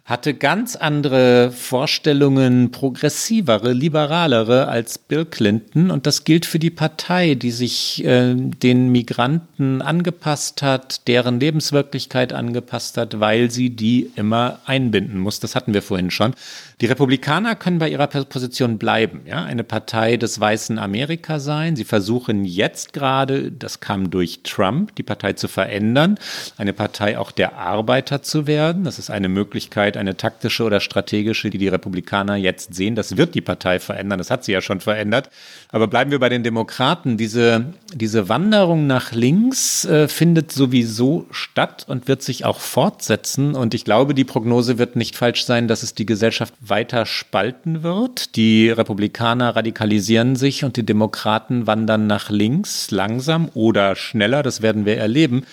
[0.08, 5.90] hatte ganz andere Vorstellungen, progressivere, liberalere als Bill Clinton.
[5.90, 12.32] Und das gilt für die Partei, die sich äh, den Migranten angepasst hat, deren Lebenswirklichkeit
[12.32, 15.40] angepasst hat, weil sie die immer einbinden muss.
[15.40, 16.32] Das hatten wir vorhin schon.
[16.80, 21.74] Die Republikaner können bei ihrer Position bleiben, ja, eine Partei des weißen Amerika sein.
[21.74, 26.20] Sie versuchen jetzt gerade, das kam durch Trump, die Partei zu verändern,
[26.56, 28.84] eine Partei auch der Arbeiter zu werden.
[28.84, 32.94] Das ist eine Möglichkeit, eine taktische oder strategische, die die Republikaner jetzt sehen.
[32.94, 34.18] Das wird die Partei verändern.
[34.18, 35.30] Das hat sie ja schon verändert.
[35.70, 37.16] Aber bleiben wir bei den Demokraten.
[37.16, 43.56] Diese, diese Wanderung nach links äh, findet sowieso statt und wird sich auch fortsetzen.
[43.56, 47.82] Und ich glaube, die Prognose wird nicht falsch sein, dass es die Gesellschaft weiter spalten
[47.82, 48.36] wird.
[48.36, 54.42] Die Republikaner radikalisieren sich und die Demokraten wandern nach links langsam oder schneller.
[54.42, 55.44] Das werden wir erleben.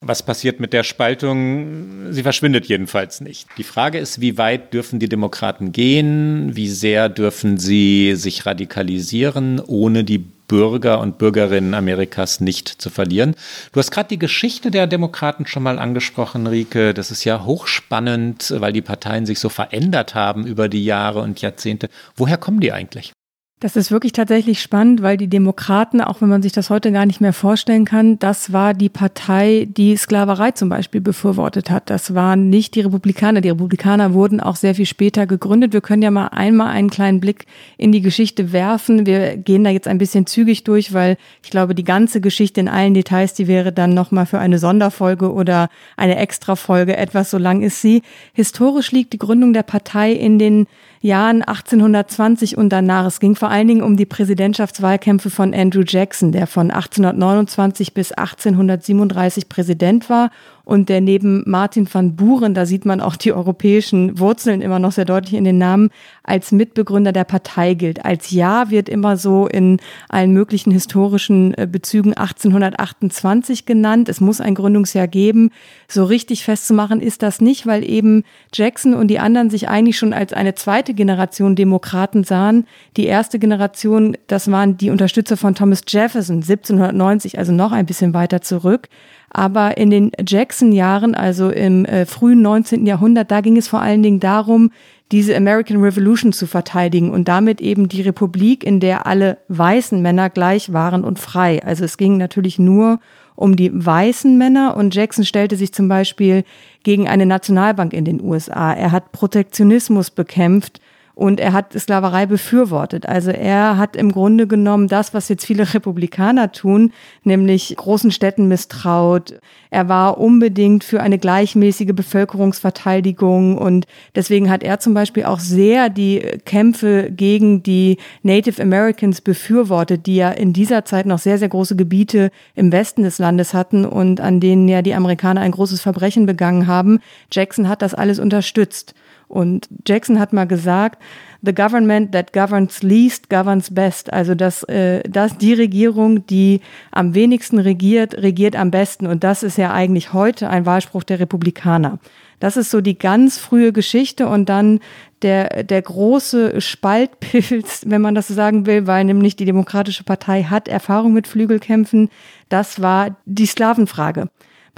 [0.00, 2.12] Was passiert mit der Spaltung?
[2.12, 3.48] Sie verschwindet jedenfalls nicht.
[3.58, 6.54] Die Frage ist, wie weit dürfen die Demokraten gehen?
[6.54, 13.36] Wie sehr dürfen sie sich radikalisieren, ohne die Bürger und Bürgerinnen Amerikas nicht zu verlieren.
[13.72, 16.94] Du hast gerade die Geschichte der Demokraten schon mal angesprochen, Rike.
[16.94, 21.40] Das ist ja hochspannend, weil die Parteien sich so verändert haben über die Jahre und
[21.40, 21.88] Jahrzehnte.
[22.16, 23.12] Woher kommen die eigentlich?
[23.60, 27.06] Das ist wirklich tatsächlich spannend, weil die Demokraten, auch wenn man sich das heute gar
[27.06, 31.90] nicht mehr vorstellen kann, das war die Partei, die Sklaverei zum Beispiel befürwortet hat.
[31.90, 33.40] Das waren nicht die Republikaner.
[33.40, 35.72] Die Republikaner wurden auch sehr viel später gegründet.
[35.72, 37.46] Wir können ja mal einmal einen kleinen Blick
[37.78, 39.06] in die Geschichte werfen.
[39.06, 42.68] Wir gehen da jetzt ein bisschen zügig durch, weil ich glaube, die ganze Geschichte in
[42.68, 47.62] allen Details, die wäre dann nochmal für eine Sonderfolge oder eine Extrafolge etwas, so lang
[47.62, 48.02] ist sie.
[48.34, 50.68] Historisch liegt die Gründung der Partei in den
[51.00, 53.06] Jahren 1820 und danach.
[53.06, 58.12] Es ging vor allen Dingen um die Präsidentschaftswahlkämpfe von Andrew Jackson, der von 1829 bis
[58.12, 60.30] 1837 Präsident war
[60.68, 64.92] und der neben Martin van Buren, da sieht man auch die europäischen Wurzeln immer noch
[64.92, 65.88] sehr deutlich in den Namen,
[66.24, 68.04] als Mitbegründer der Partei gilt.
[68.04, 74.10] Als Jahr wird immer so in allen möglichen historischen äh, Bezügen 1828 genannt.
[74.10, 75.52] Es muss ein Gründungsjahr geben.
[75.88, 80.12] So richtig festzumachen ist das nicht, weil eben Jackson und die anderen sich eigentlich schon
[80.12, 82.66] als eine zweite Generation Demokraten sahen.
[82.98, 88.12] Die erste Generation, das waren die Unterstützer von Thomas Jefferson 1790, also noch ein bisschen
[88.12, 88.90] weiter zurück.
[89.38, 92.84] Aber in den Jackson-Jahren, also im äh, frühen 19.
[92.86, 94.72] Jahrhundert, da ging es vor allen Dingen darum,
[95.12, 100.28] diese American Revolution zu verteidigen und damit eben die Republik, in der alle weißen Männer
[100.28, 101.62] gleich waren und frei.
[101.64, 102.98] Also es ging natürlich nur
[103.36, 106.42] um die weißen Männer und Jackson stellte sich zum Beispiel
[106.82, 108.72] gegen eine Nationalbank in den USA.
[108.72, 110.80] Er hat Protektionismus bekämpft
[111.18, 113.04] und er hat Sklaverei befürwortet.
[113.06, 116.92] Also er hat im Grunde genommen das, was jetzt viele Republikaner tun,
[117.24, 119.40] nämlich großen Städten misstraut.
[119.70, 125.90] Er war unbedingt für eine gleichmäßige Bevölkerungsverteidigung und deswegen hat er zum Beispiel auch sehr
[125.90, 131.48] die Kämpfe gegen die Native Americans befürwortet, die ja in dieser Zeit noch sehr, sehr
[131.48, 135.80] große Gebiete im Westen des Landes hatten und an denen ja die Amerikaner ein großes
[135.80, 137.00] Verbrechen begangen haben.
[137.32, 138.94] Jackson hat das alles unterstützt.
[139.28, 141.00] Und Jackson hat mal gesagt,
[141.42, 144.12] the government that governs least governs best.
[144.12, 146.60] Also dass, äh, dass die Regierung, die
[146.90, 149.06] am wenigsten regiert, regiert am besten.
[149.06, 151.98] Und das ist ja eigentlich heute ein Wahlspruch der Republikaner.
[152.40, 154.80] Das ist so die ganz frühe Geschichte und dann
[155.22, 160.44] der, der große Spaltpilz, wenn man das so sagen will, weil nämlich die Demokratische Partei
[160.44, 162.10] hat Erfahrung mit Flügelkämpfen.
[162.48, 164.28] Das war die Sklavenfrage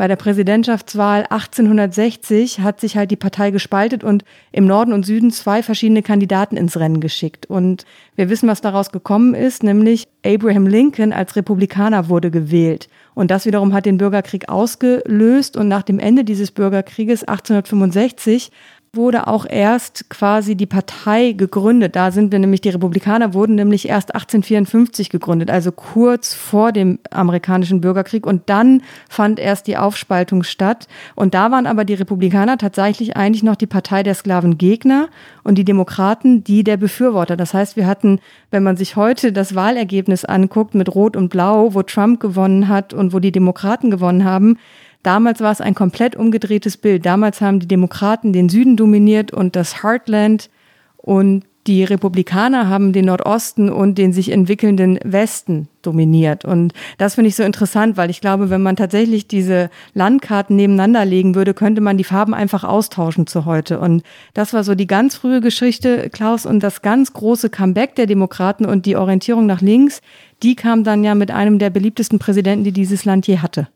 [0.00, 5.30] bei der Präsidentschaftswahl 1860 hat sich halt die Partei gespaltet und im Norden und Süden
[5.30, 7.44] zwei verschiedene Kandidaten ins Rennen geschickt.
[7.50, 7.84] Und
[8.16, 12.88] wir wissen, was daraus gekommen ist, nämlich Abraham Lincoln als Republikaner wurde gewählt.
[13.12, 15.58] Und das wiederum hat den Bürgerkrieg ausgelöst.
[15.58, 18.50] Und nach dem Ende dieses Bürgerkrieges 1865
[18.92, 21.94] wurde auch erst quasi die Partei gegründet.
[21.94, 26.98] Da sind wir nämlich, die Republikaner wurden nämlich erst 1854 gegründet, also kurz vor dem
[27.10, 28.26] amerikanischen Bürgerkrieg.
[28.26, 30.88] Und dann fand erst die Aufspaltung statt.
[31.14, 35.08] Und da waren aber die Republikaner tatsächlich eigentlich noch die Partei der Sklavengegner
[35.44, 37.36] und die Demokraten die der Befürworter.
[37.36, 38.18] Das heißt, wir hatten,
[38.50, 42.92] wenn man sich heute das Wahlergebnis anguckt mit Rot und Blau, wo Trump gewonnen hat
[42.92, 44.58] und wo die Demokraten gewonnen haben,
[45.02, 47.06] Damals war es ein komplett umgedrehtes Bild.
[47.06, 50.50] Damals haben die Demokraten den Süden dominiert und das Heartland
[50.96, 56.44] und die Republikaner haben den Nordosten und den sich entwickelnden Westen dominiert.
[56.44, 61.04] Und das finde ich so interessant, weil ich glaube, wenn man tatsächlich diese Landkarten nebeneinander
[61.04, 63.78] legen würde, könnte man die Farben einfach austauschen zu heute.
[63.78, 68.06] Und das war so die ganz frühe Geschichte, Klaus, und das ganz große Comeback der
[68.06, 70.00] Demokraten und die Orientierung nach links,
[70.42, 73.68] die kam dann ja mit einem der beliebtesten Präsidenten, die dieses Land je hatte.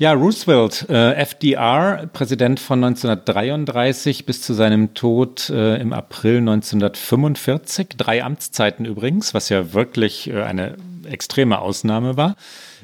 [0.00, 7.88] Ja, Roosevelt, äh, FDR, Präsident von 1933 bis zu seinem Tod äh, im April 1945.
[7.96, 12.36] Drei Amtszeiten übrigens, was ja wirklich äh, eine extreme Ausnahme war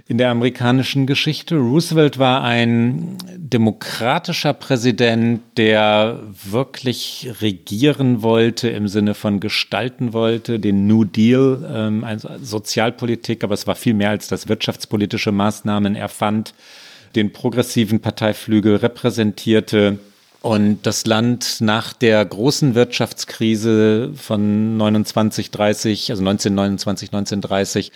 [0.08, 1.54] in der amerikanischen Geschichte.
[1.54, 10.88] Roosevelt war ein demokratischer Präsident, der wirklich regieren wollte im Sinne von gestalten wollte, den
[10.88, 16.54] New Deal, ähm, also Sozialpolitik, aber es war viel mehr als das wirtschaftspolitische Maßnahmen erfand
[17.16, 19.98] den progressiven Parteiflügel repräsentierte
[20.44, 27.92] und das Land nach der großen Wirtschaftskrise von 29, 30, also 1929, 1930,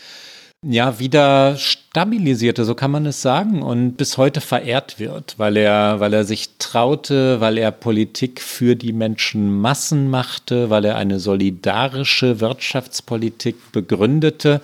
[0.63, 6.01] ja, wieder stabilisierte, so kann man es sagen, und bis heute verehrt wird, weil er,
[6.01, 12.41] weil er sich traute, weil er Politik für die Menschenmassen machte, weil er eine solidarische
[12.41, 14.61] Wirtschaftspolitik begründete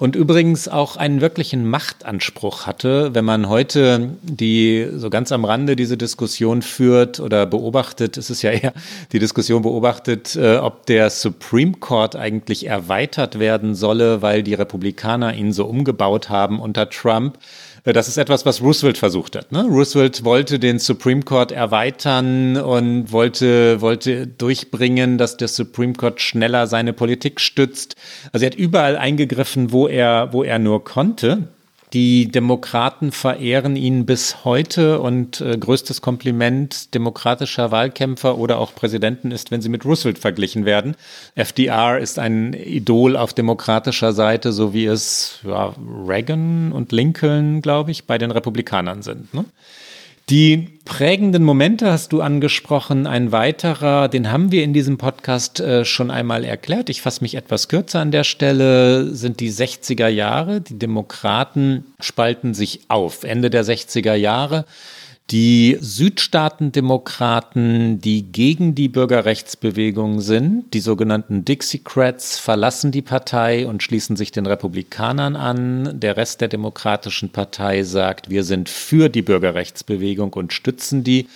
[0.00, 5.76] und übrigens auch einen wirklichen Machtanspruch hatte, wenn man heute die so ganz am Rande
[5.76, 8.72] diese Diskussion führt oder beobachtet, ist es ja eher
[9.12, 15.34] die Diskussion beobachtet, äh, ob der Supreme Court eigentlich erweitert werden solle, weil die Republikaner
[15.34, 17.36] ihn so umgebaut haben unter Trump.
[17.84, 19.52] Äh, das ist etwas, was Roosevelt versucht hat.
[19.52, 19.62] Ne?
[19.62, 26.66] Roosevelt wollte den Supreme Court erweitern und wollte, wollte durchbringen, dass der Supreme Court schneller
[26.66, 27.96] seine Politik stützt.
[28.32, 31.48] Also er hat überall eingegriffen, wo er, wo er nur konnte.
[31.92, 39.32] Die Demokraten verehren ihn bis heute und äh, größtes Kompliment demokratischer Wahlkämpfer oder auch Präsidenten
[39.32, 40.94] ist, wenn sie mit Roosevelt verglichen werden.
[41.34, 45.74] FDR ist ein Idol auf demokratischer Seite, so wie es ja,
[46.06, 49.34] Reagan und Lincoln, glaube ich, bei den Republikanern sind.
[49.34, 49.44] Ne?
[50.30, 53.08] Die prägenden Momente hast du angesprochen.
[53.08, 56.88] Ein weiterer, den haben wir in diesem Podcast äh, schon einmal erklärt.
[56.88, 60.60] Ich fasse mich etwas kürzer an der Stelle, sind die 60er Jahre.
[60.60, 63.24] Die Demokraten spalten sich auf.
[63.24, 64.66] Ende der 60er Jahre
[65.30, 74.16] die Südstaatendemokraten, die gegen die Bürgerrechtsbewegung sind, die sogenannten Dixiecrats, verlassen die Partei und schließen
[74.16, 76.00] sich den Republikanern an.
[76.00, 81.28] Der Rest der Demokratischen Partei sagt, wir sind für die Bürgerrechtsbewegung und stützen die.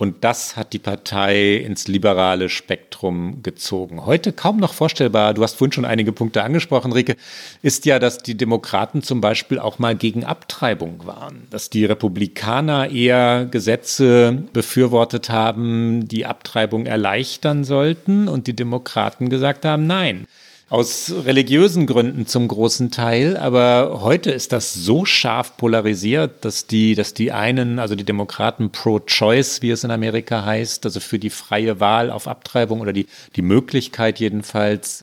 [0.00, 4.06] Und das hat die Partei ins liberale Spektrum gezogen.
[4.06, 7.16] Heute kaum noch vorstellbar, du hast vorhin schon einige Punkte angesprochen, Rike,
[7.60, 11.46] ist ja, dass die Demokraten zum Beispiel auch mal gegen Abtreibung waren.
[11.50, 19.66] Dass die Republikaner eher Gesetze befürwortet haben, die Abtreibung erleichtern sollten und die Demokraten gesagt
[19.66, 20.26] haben, nein
[20.70, 23.36] aus religiösen Gründen zum großen Teil.
[23.36, 28.70] Aber heute ist das so scharf polarisiert, dass die, dass die einen, also die Demokraten
[28.70, 33.06] pro-choice, wie es in Amerika heißt, also für die freie Wahl auf Abtreibung oder die,
[33.34, 35.02] die Möglichkeit jedenfalls,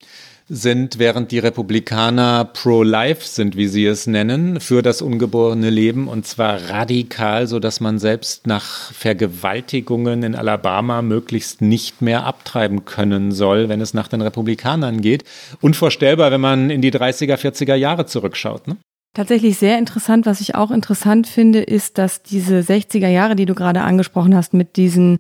[0.50, 6.26] sind, während die Republikaner pro-life sind, wie sie es nennen, für das ungeborene Leben und
[6.26, 13.32] zwar radikal, so dass man selbst nach Vergewaltigungen in Alabama möglichst nicht mehr abtreiben können
[13.32, 15.26] soll, wenn es nach den Republikanern geht.
[15.62, 18.68] Unvorstellbar, wenn man in die 30er, 40er Jahre zurückschaut.
[18.68, 18.78] Ne?
[19.14, 20.26] Tatsächlich sehr interessant.
[20.26, 24.54] Was ich auch interessant finde, ist, dass diese 60er Jahre, die du gerade angesprochen hast,
[24.54, 25.18] mit diesen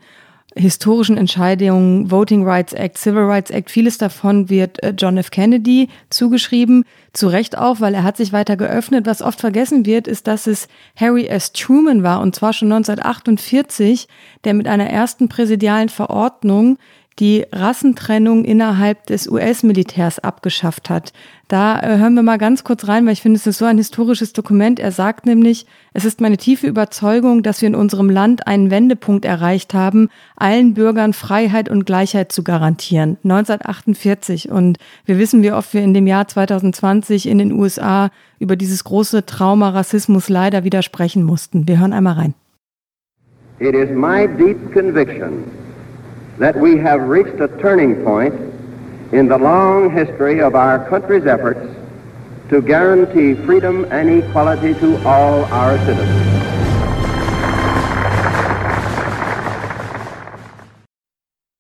[0.57, 5.31] historischen Entscheidungen, Voting Rights Act, Civil Rights Act, vieles davon wird äh, John F.
[5.31, 6.83] Kennedy zugeschrieben.
[7.13, 9.05] Zu Recht auch, weil er hat sich weiter geöffnet.
[9.05, 11.51] Was oft vergessen wird, ist, dass es Harry S.
[11.51, 14.07] Truman war, und zwar schon 1948,
[14.43, 16.77] der mit einer ersten präsidialen Verordnung
[17.19, 21.13] die Rassentrennung innerhalb des US-Militärs abgeschafft hat.
[21.47, 23.77] Da äh, hören wir mal ganz kurz rein, weil ich finde, es ist so ein
[23.77, 24.79] historisches Dokument.
[24.79, 29.25] Er sagt nämlich, es ist meine tiefe Überzeugung, dass wir in unserem Land einen Wendepunkt
[29.25, 33.17] erreicht haben, allen Bürgern Freiheit und Gleichheit zu garantieren.
[33.23, 34.51] 1948.
[34.51, 38.83] Und wir wissen, wie oft wir in dem Jahr 2020 in den USA über dieses
[38.83, 41.67] große Trauma Rassismus leider widersprechen mussten.
[41.67, 42.33] Wir hören einmal rein.
[43.59, 45.66] It is my deep conviction
[46.37, 48.33] that we have reached a turning point
[49.11, 51.75] in the long history of our country's efforts
[52.49, 56.66] to guarantee freedom and equality to all our citizens.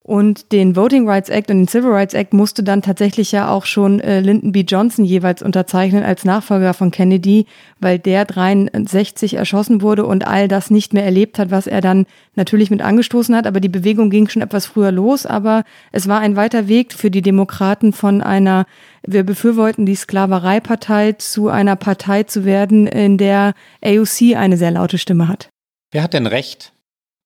[0.07, 3.65] Und den Voting Rights Act und den Civil Rights Act musste dann tatsächlich ja auch
[3.65, 4.61] schon äh, Lyndon B.
[4.61, 7.45] Johnson jeweils unterzeichnen als Nachfolger von Kennedy,
[7.81, 12.05] weil der 63 erschossen wurde und all das nicht mehr erlebt hat, was er dann
[12.35, 13.45] natürlich mit angestoßen hat.
[13.45, 15.25] Aber die Bewegung ging schon etwas früher los.
[15.25, 18.65] Aber es war ein weiter Weg für die Demokraten von einer,
[19.05, 24.99] wir befürworten die Sklavereipartei zu einer Partei zu werden, in der AOC eine sehr laute
[24.99, 25.49] Stimme hat.
[25.91, 26.71] Wer hat denn recht?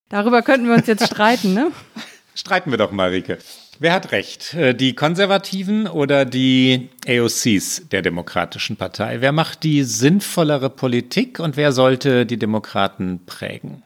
[0.10, 1.68] Darüber könnten wir uns jetzt streiten, ne?
[2.34, 3.38] Streiten wir doch mal, Rike.
[3.80, 4.54] Wer hat recht?
[4.54, 9.22] Äh, die Konservativen oder die AOCs der Demokratischen Partei?
[9.22, 13.84] Wer macht die sinnvollere Politik und wer sollte die Demokraten prägen?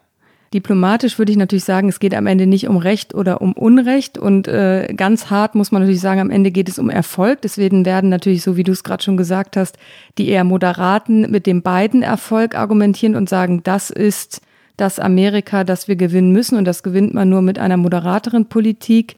[0.54, 4.18] Diplomatisch würde ich natürlich sagen, es geht am Ende nicht um Recht oder um Unrecht.
[4.18, 7.41] Und äh, ganz hart muss man natürlich sagen, am Ende geht es um Erfolg.
[7.41, 9.78] Deswegen werden natürlich, so wie du es gerade schon gesagt hast,
[10.18, 14.41] die eher Moderaten mit dem beiden Erfolg argumentieren und sagen, das ist
[14.78, 16.57] das Amerika, das wir gewinnen müssen.
[16.57, 19.15] Und das gewinnt man nur mit einer moderateren Politik.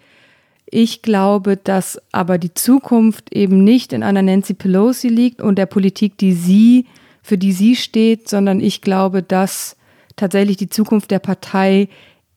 [0.69, 5.65] Ich glaube, dass aber die Zukunft eben nicht in einer Nancy Pelosi liegt und der
[5.65, 6.85] Politik, die sie,
[7.21, 9.77] für die sie steht, sondern ich glaube, dass
[10.15, 11.87] tatsächlich die Zukunft der Partei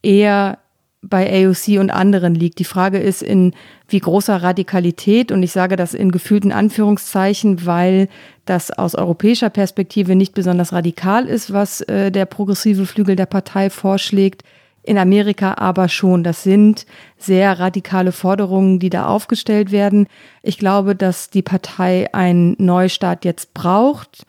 [0.02, 0.58] eher
[1.02, 2.58] bei AOC und anderen liegt.
[2.58, 3.54] Die Frage ist, in
[3.88, 8.08] wie großer Radikalität, und ich sage das in gefühlten Anführungszeichen, weil
[8.44, 13.70] das aus europäischer Perspektive nicht besonders radikal ist, was äh, der progressive Flügel der Partei
[13.70, 14.42] vorschlägt.
[14.82, 16.24] In Amerika aber schon.
[16.24, 16.86] Das sind
[17.18, 20.06] sehr radikale Forderungen, die da aufgestellt werden.
[20.42, 24.24] Ich glaube, dass die Partei einen Neustart jetzt braucht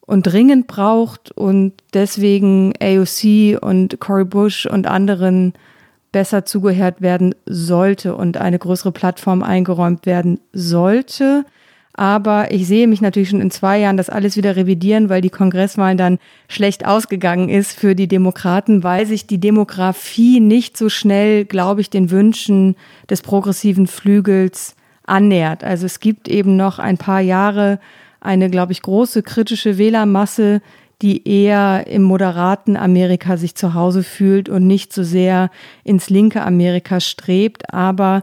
[0.00, 5.54] und dringend braucht und deswegen AOC und Cory Bush und anderen
[6.12, 11.44] besser zugehört werden sollte und eine größere Plattform eingeräumt werden sollte.
[11.92, 15.30] Aber ich sehe mich natürlich schon in zwei Jahren das alles wieder revidieren, weil die
[15.30, 21.44] Kongresswahlen dann schlecht ausgegangen ist für die Demokraten, weil sich die Demografie nicht so schnell,
[21.44, 22.76] glaube ich, den Wünschen
[23.08, 25.64] des progressiven Flügels annähert.
[25.64, 27.80] Also es gibt eben noch ein paar Jahre
[28.20, 30.62] eine, glaube ich, große kritische Wählermasse,
[31.02, 35.50] die eher im moderaten Amerika sich zu Hause fühlt und nicht so sehr
[35.84, 37.72] ins linke Amerika strebt.
[37.72, 38.22] Aber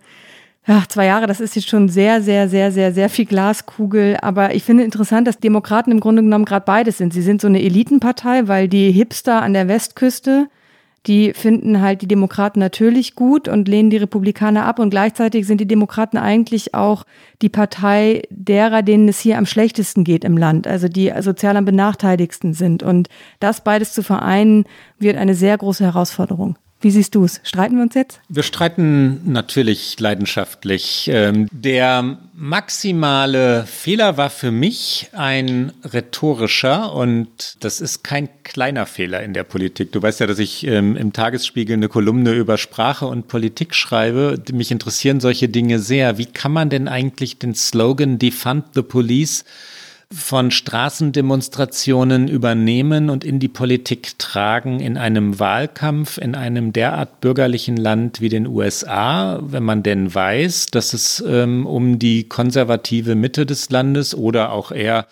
[0.68, 4.18] ja, zwei Jahre, das ist jetzt schon sehr, sehr, sehr, sehr, sehr viel Glaskugel.
[4.22, 7.14] Aber ich finde interessant, dass Demokraten im Grunde genommen gerade beides sind.
[7.14, 10.48] Sie sind so eine Elitenpartei, weil die Hipster an der Westküste
[11.08, 14.80] die finden halt die Demokraten natürlich gut und lehnen die Republikaner ab.
[14.80, 17.06] Und gleichzeitig sind die Demokraten eigentlich auch
[17.42, 21.66] die Partei derer, denen es hier am schlechtesten geht im Land, also die sozial am
[21.66, 22.84] benachteiligsten sind.
[22.84, 23.08] Und
[23.40, 24.66] das beides zu vereinen,
[25.00, 26.58] wird eine sehr große Herausforderung.
[26.80, 27.42] Wie siehst du es?
[27.44, 28.22] Streiten wir uns jetzt?
[28.30, 31.10] Wir streiten natürlich leidenschaftlich.
[31.12, 39.24] Ähm, der maximale Fehler war für mich ein rhetorischer und das ist kein kleiner Fehler
[39.24, 39.92] in der Politik.
[39.92, 44.40] Du weißt ja, dass ich ähm, im Tagesspiegel eine Kolumne über Sprache und Politik schreibe.
[44.54, 46.20] Mich interessieren solche Dinge sehr.
[46.20, 49.44] Wie kann man denn eigentlich den Slogan Defund the Police
[50.14, 57.76] von Straßendemonstrationen übernehmen und in die Politik tragen in einem Wahlkampf in einem derart bürgerlichen
[57.76, 63.46] Land wie den USA, wenn man denn weiß, dass es ähm, um die konservative Mitte
[63.46, 65.08] des Landes oder auch eher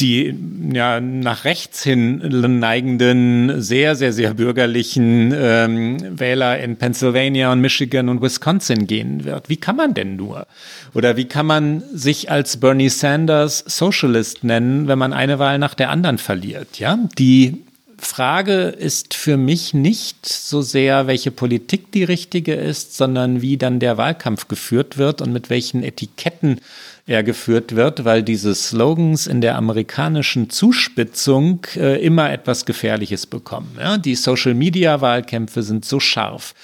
[0.00, 0.34] die
[0.72, 2.18] ja nach rechts hin
[2.58, 9.48] neigenden, sehr, sehr, sehr bürgerlichen ähm, Wähler in Pennsylvania und Michigan und Wisconsin gehen wird.
[9.48, 10.46] Wie kann man denn nur?
[10.94, 15.74] Oder wie kann man sich als Bernie Sanders Socialist nennen, wenn man eine Wahl nach
[15.74, 16.80] der anderen verliert?
[16.80, 17.62] Ja, die
[17.98, 23.80] Frage ist für mich nicht so sehr, welche Politik die richtige ist, sondern wie dann
[23.80, 26.60] der Wahlkampf geführt wird und mit welchen Etiketten
[27.06, 33.76] er geführt wird, weil diese Slogans in der amerikanischen Zuspitzung äh, immer etwas Gefährliches bekommen.
[33.78, 33.98] Ja?
[33.98, 36.54] Die Social-Media-Wahlkämpfe sind so scharf.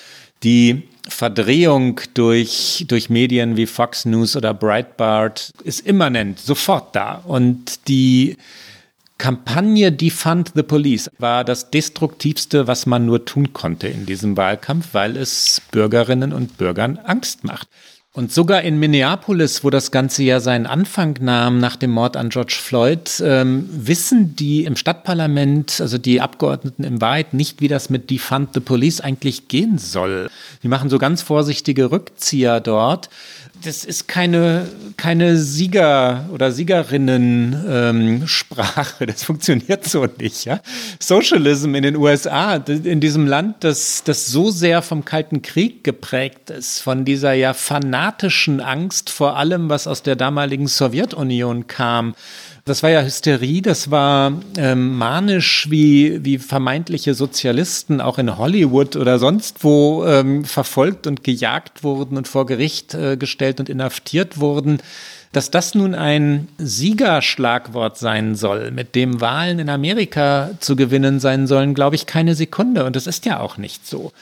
[0.42, 7.22] Die Verdrehung durch, durch Medien wie Fox News oder Breitbart ist immanent, sofort da.
[7.26, 8.36] Und die
[9.18, 14.88] Kampagne Defund the Police war das destruktivste, was man nur tun konnte in diesem Wahlkampf,
[14.92, 17.68] weil es Bürgerinnen und Bürgern Angst macht.
[18.12, 22.30] Und sogar in Minneapolis, wo das Ganze ja seinen Anfang nahm nach dem Mord an
[22.30, 27.88] George Floyd, ähm, wissen die im Stadtparlament, also die Abgeordneten im Wahrheit, nicht, wie das
[27.88, 30.28] mit Defund the Police eigentlich gehen soll.
[30.64, 33.10] Die machen so ganz vorsichtige Rückzieher dort
[33.64, 39.04] das ist keine, keine Sieger- oder Siegerinnen-Sprache.
[39.04, 40.44] Ähm, das funktioniert so nicht.
[40.44, 40.60] Ja?
[40.98, 46.50] Socialism in den USA, in diesem Land, das, das so sehr vom Kalten Krieg geprägt
[46.50, 52.14] ist, von dieser ja fanatischen Angst vor allem, was aus der damaligen Sowjetunion kam,
[52.70, 58.94] das war ja Hysterie, das war ähm, manisch, wie, wie vermeintliche Sozialisten auch in Hollywood
[58.94, 64.38] oder sonst wo ähm, verfolgt und gejagt wurden und vor Gericht äh, gestellt und inhaftiert
[64.38, 64.78] wurden.
[65.32, 71.48] Dass das nun ein Siegerschlagwort sein soll, mit dem Wahlen in Amerika zu gewinnen sein
[71.48, 72.84] sollen, glaube ich keine Sekunde.
[72.84, 74.12] Und das ist ja auch nicht so.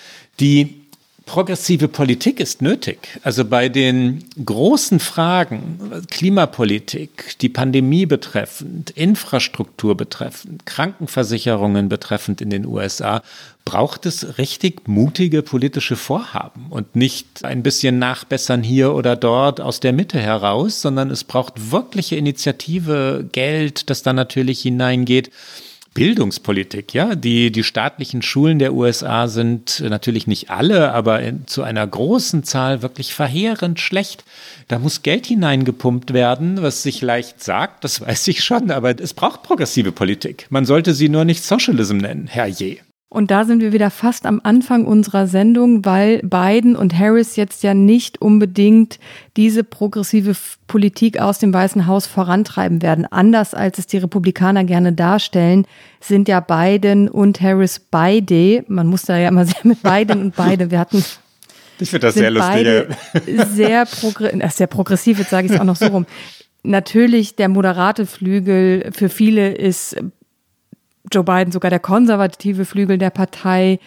[0.40, 0.87] Die
[1.28, 3.20] progressive Politik ist nötig.
[3.22, 5.78] Also bei den großen Fragen,
[6.10, 13.22] Klimapolitik, die Pandemie betreffend, Infrastruktur betreffend, Krankenversicherungen betreffend in den USA,
[13.66, 19.80] braucht es richtig mutige politische Vorhaben und nicht ein bisschen nachbessern hier oder dort aus
[19.80, 25.30] der Mitte heraus, sondern es braucht wirkliche Initiative, Geld, das da natürlich hineingeht.
[25.94, 27.14] Bildungspolitik, ja.
[27.14, 32.44] Die, die staatlichen Schulen der USA sind natürlich nicht alle, aber in, zu einer großen
[32.44, 34.24] Zahl wirklich verheerend schlecht.
[34.68, 39.14] Da muss Geld hineingepumpt werden, was sich leicht sagt, das weiß ich schon, aber es
[39.14, 40.46] braucht progressive Politik.
[40.50, 42.78] Man sollte sie nur nicht Socialism nennen, Herr Je.
[43.10, 47.62] Und da sind wir wieder fast am Anfang unserer Sendung, weil Biden und Harris jetzt
[47.62, 48.98] ja nicht unbedingt
[49.36, 50.36] diese progressive
[50.66, 53.06] Politik aus dem Weißen Haus vorantreiben werden.
[53.06, 55.66] Anders als es die Republikaner gerne darstellen,
[56.00, 60.36] sind ja Biden und Harris beide, man muss da ja immer sehr mit Biden und
[60.36, 61.02] beide, wir hatten
[61.80, 62.66] ich finde das sehr lustig.
[63.54, 66.06] Sehr, progr sehr progressiv, jetzt sage ich es auch noch so rum.
[66.64, 69.96] Natürlich, der moderate Flügel für viele ist
[71.12, 73.78] Joe Biden sogar der konservative Flügel der Partei.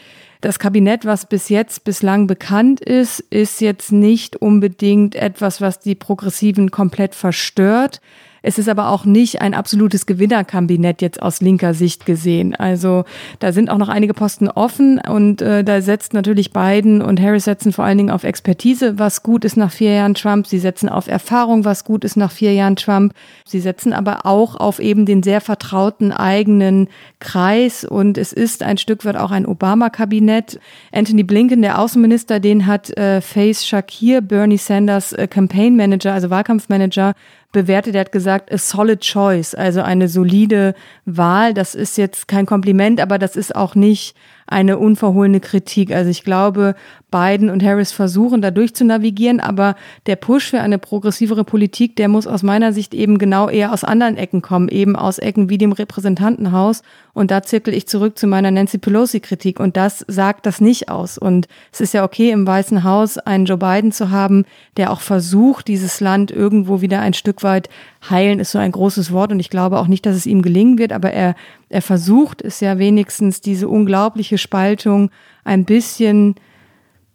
[0.42, 5.96] Das Kabinett, was bis jetzt bislang bekannt ist, ist jetzt nicht unbedingt etwas, was die
[5.96, 8.02] Progressiven komplett verstört.
[8.44, 12.56] Es ist aber auch nicht ein absolutes Gewinnerkabinett jetzt aus linker Sicht gesehen.
[12.56, 13.06] Also
[13.40, 17.46] da sind auch noch einige Posten offen und äh, da setzt natürlich Biden und Harris
[17.46, 20.48] setzen vor allen Dingen auf Expertise, was gut ist nach vier Jahren Trump.
[20.48, 23.14] Sie setzen auf Erfahrung, was gut ist nach vier Jahren Trump.
[23.46, 26.88] Sie setzen aber auch auf eben den sehr vertrauten eigenen
[27.20, 30.60] Kreis und es ist ein Stück weit auch ein Obama-Kabinett.
[30.92, 36.30] Anthony Blinken, der Außenminister, den hat äh, Faith Shakir, Bernie Sanders äh, Campaign Manager, also
[36.32, 37.14] Wahlkampfmanager,
[37.52, 37.96] bewertet.
[37.96, 40.74] Er hat gesagt, a solid choice, also eine solide
[41.06, 41.54] Wahl.
[41.54, 44.16] Das ist jetzt kein Kompliment, aber das ist auch nicht
[44.52, 45.92] eine unverhohlene Kritik.
[45.92, 46.76] Also ich glaube,
[47.10, 49.76] Biden und Harris versuchen da durch zu navigieren, aber
[50.06, 53.84] der Push für eine progressivere Politik, der muss aus meiner Sicht eben genau eher aus
[53.84, 56.84] anderen Ecken kommen, eben aus Ecken wie dem Repräsentantenhaus.
[57.14, 59.60] Und da zirkel ich zurück zu meiner Nancy Pelosi-Kritik.
[59.60, 61.18] Und das sagt das nicht aus.
[61.18, 64.46] Und es ist ja okay, im Weißen Haus einen Joe Biden zu haben,
[64.78, 67.70] der auch versucht, dieses Land irgendwo wieder ein Stück weit
[68.10, 69.32] heilen, ist so ein großes Wort.
[69.32, 71.36] Und ich glaube auch nicht, dass es ihm gelingen wird, aber er,
[71.70, 75.12] er versucht es ja wenigstens, diese unglaubliche Spaltung
[75.44, 76.36] ein bisschen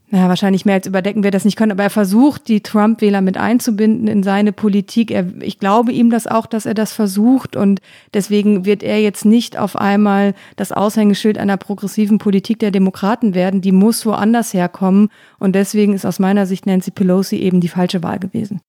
[0.09, 3.37] naja, wahrscheinlich mehr als überdecken wir das nicht können, aber er versucht, die Trump-Wähler mit
[3.37, 5.11] einzubinden in seine Politik.
[5.11, 7.80] Er, ich glaube ihm das auch, dass er das versucht und
[8.14, 13.62] deswegen wird er jetzt nicht auf einmal das Aushängeschild einer progressiven Politik der Demokraten werden.
[13.62, 15.09] Die muss woanders herkommen
[15.41, 18.61] und deswegen ist aus meiner Sicht Nancy Pelosi eben die falsche Wahl gewesen.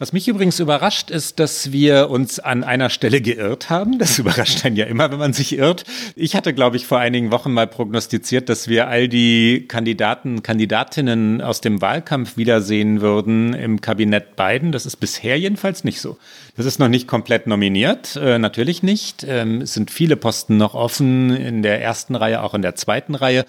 [0.00, 3.98] Was mich übrigens überrascht, ist, dass wir uns an einer Stelle geirrt haben.
[3.98, 5.82] Das überrascht einen ja immer, wenn man sich irrt.
[6.14, 11.40] Ich hatte, glaube ich, vor einigen Wochen mal prognostiziert, dass wir all die Kandidaten, Kandidatinnen
[11.40, 14.70] aus dem Wahlkampf wiedersehen würden im Kabinett Biden.
[14.70, 16.16] Das ist bisher jedenfalls nicht so.
[16.56, 19.26] Das ist noch nicht komplett nominiert, äh, natürlich nicht.
[19.26, 23.16] Ähm, es sind viele Posten noch offen in der ersten Reihe, auch in der zweiten
[23.16, 23.44] Reihe.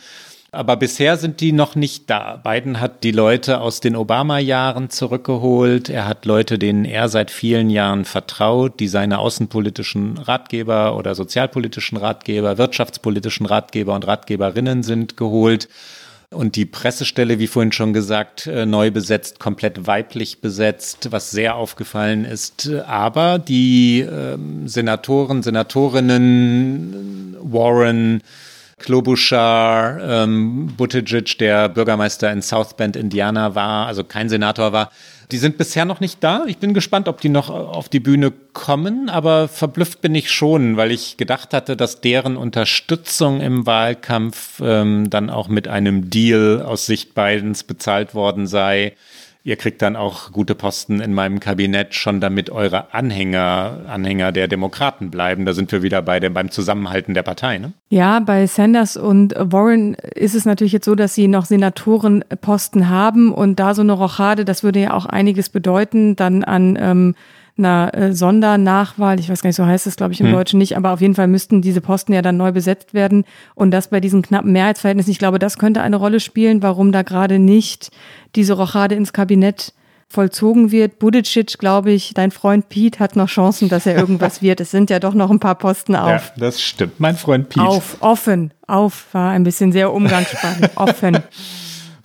[0.52, 2.38] Aber bisher sind die noch nicht da.
[2.38, 5.89] Biden hat die Leute aus den Obama-Jahren zurückgeholt.
[5.89, 12.00] Er hat Leute, denen er seit vielen Jahren vertraut, die seine außenpolitischen Ratgeber oder sozialpolitischen
[12.00, 15.70] Ratgeber, wirtschaftspolitischen Ratgeber und Ratgeberinnen sind, geholt.
[16.32, 21.56] Und die Pressestelle, wie vorhin schon gesagt, äh, neu besetzt, komplett weiblich besetzt, was sehr
[21.56, 22.70] aufgefallen ist.
[22.88, 28.22] Aber die äh, Senatoren, Senatorinnen, Warren,
[28.80, 34.92] Klobuchar, ähm, Buttigieg, der Bürgermeister in South Bend, Indiana war, also kein Senator war.
[35.32, 36.46] Die sind bisher noch nicht da.
[36.48, 40.76] Ich bin gespannt, ob die noch auf die Bühne kommen, aber verblüfft bin ich schon,
[40.76, 46.64] weil ich gedacht hatte, dass deren Unterstützung im Wahlkampf ähm, dann auch mit einem Deal
[46.64, 48.96] aus Sicht Bidens bezahlt worden sei
[49.50, 54.47] ihr kriegt dann auch gute Posten in meinem Kabinett, schon damit eure Anhänger, Anhänger der
[54.47, 55.47] Demokraten bleiben.
[55.47, 57.58] Da sind wir wieder bei dem, beim Zusammenhalten der Partei.
[57.58, 57.74] Ne?
[57.89, 63.34] Ja, bei Sanders und Warren ist es natürlich jetzt so, dass sie noch Senatorenposten haben
[63.34, 67.16] und da so eine Rochade, das würde ja auch einiges bedeuten, dann an ähm,
[67.60, 70.34] einer äh, Sondernachwahl, ich weiß gar nicht, so heißt es, glaube ich, im hm.
[70.34, 73.72] Deutschen nicht, aber auf jeden Fall müssten diese Posten ja dann neu besetzt werden und
[73.72, 77.38] das bei diesen knappen Mehrheitsverhältnissen, ich glaube, das könnte eine Rolle spielen, warum da gerade
[77.38, 77.91] nicht
[78.36, 79.74] diese Rochade ins Kabinett
[80.07, 80.97] vollzogen wird.
[80.97, 84.60] Budicic, glaube ich, dein Freund Pete hat noch Chancen, dass er irgendwas wird.
[84.60, 86.10] Es sind ja doch noch ein paar Posten auf.
[86.10, 86.99] Ja, das stimmt.
[86.99, 87.66] Mein Freund Pete.
[87.66, 90.72] Auf, offen, auf war ein bisschen sehr umgangssprachlich.
[90.76, 91.20] offen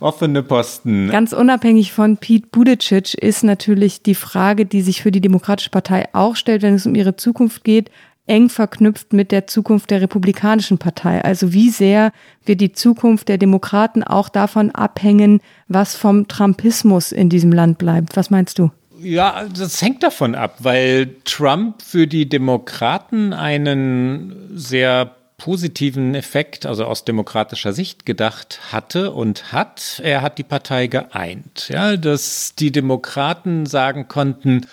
[0.00, 1.08] offene Posten.
[1.10, 6.08] Ganz unabhängig von Pete Buttigieg ist natürlich die Frage, die sich für die Demokratische Partei
[6.12, 7.90] auch stellt, wenn es um ihre Zukunft geht,
[8.26, 11.22] eng verknüpft mit der Zukunft der Republikanischen Partei.
[11.22, 12.12] Also wie sehr
[12.44, 18.16] wird die Zukunft der Demokraten auch davon abhängen, was vom Trumpismus in diesem Land bleibt?
[18.16, 18.70] Was meinst du?
[19.00, 25.14] Ja, das hängt davon ab, weil Trump für die Demokraten einen sehr
[25.44, 30.00] positiven Effekt, also aus demokratischer Sicht gedacht hatte und hat.
[30.02, 31.68] Er hat die Partei geeint.
[31.68, 34.66] Ja, dass die Demokraten sagen konnten,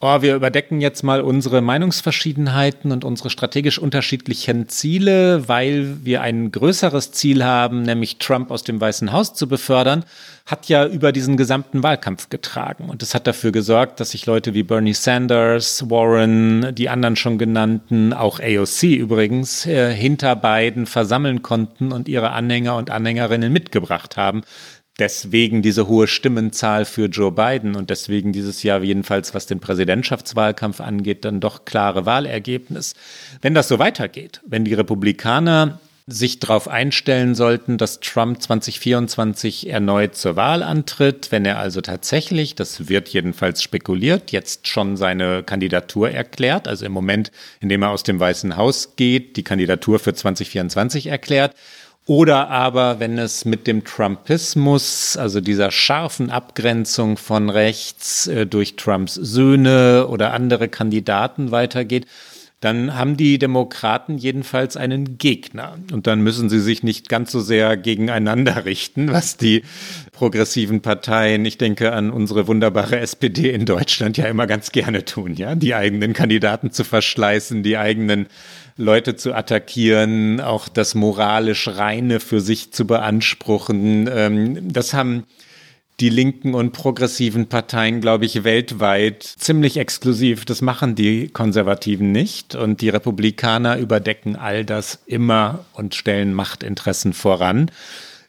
[0.00, 6.52] oh, wir überdecken jetzt mal unsere Meinungsverschiedenheiten und unsere strategisch unterschiedlichen Ziele, weil wir ein
[6.52, 10.04] größeres Ziel haben, nämlich Trump aus dem Weißen Haus zu befördern,
[10.46, 12.88] hat ja über diesen gesamten Wahlkampf getragen.
[12.88, 17.36] Und es hat dafür gesorgt, dass sich Leute wie Bernie Sanders, Warren, die anderen schon
[17.36, 24.16] genannten, auch AOC übrigens, äh, hinter beiden versammeln konnten und ihre Anhänger und Anhängerinnen mitgebracht
[24.16, 24.42] haben
[24.98, 30.80] deswegen diese hohe Stimmenzahl für Joe Biden und deswegen dieses Jahr jedenfalls, was den Präsidentschaftswahlkampf
[30.80, 32.94] angeht, dann doch klare Wahlergebnis.
[33.40, 35.80] Wenn das so weitergeht, wenn die Republikaner
[36.10, 42.54] sich darauf einstellen sollten, dass Trump 2024 erneut zur Wahl antritt, wenn er also tatsächlich,
[42.54, 47.30] das wird jedenfalls spekuliert, jetzt schon seine Kandidatur erklärt, also im Moment,
[47.60, 51.54] in dem er aus dem Weißen Haus geht, die Kandidatur für 2024 erklärt,
[52.08, 58.76] oder aber, wenn es mit dem Trumpismus, also dieser scharfen Abgrenzung von rechts äh, durch
[58.76, 62.06] Trumps Söhne oder andere Kandidaten weitergeht,
[62.60, 65.78] dann haben die Demokraten jedenfalls einen Gegner.
[65.92, 69.62] Und dann müssen sie sich nicht ganz so sehr gegeneinander richten, was die
[70.12, 75.34] progressiven Parteien, ich denke an unsere wunderbare SPD in Deutschland ja immer ganz gerne tun,
[75.34, 78.26] ja, die eigenen Kandidaten zu verschleißen, die eigenen
[78.76, 84.08] Leute zu attackieren, auch das moralisch Reine für sich zu beanspruchen.
[84.12, 85.24] Ähm, das haben
[86.00, 90.44] die linken und progressiven Parteien, glaube ich, weltweit ziemlich exklusiv.
[90.44, 92.54] Das machen die Konservativen nicht.
[92.54, 97.70] Und die Republikaner überdecken all das immer und stellen Machtinteressen voran.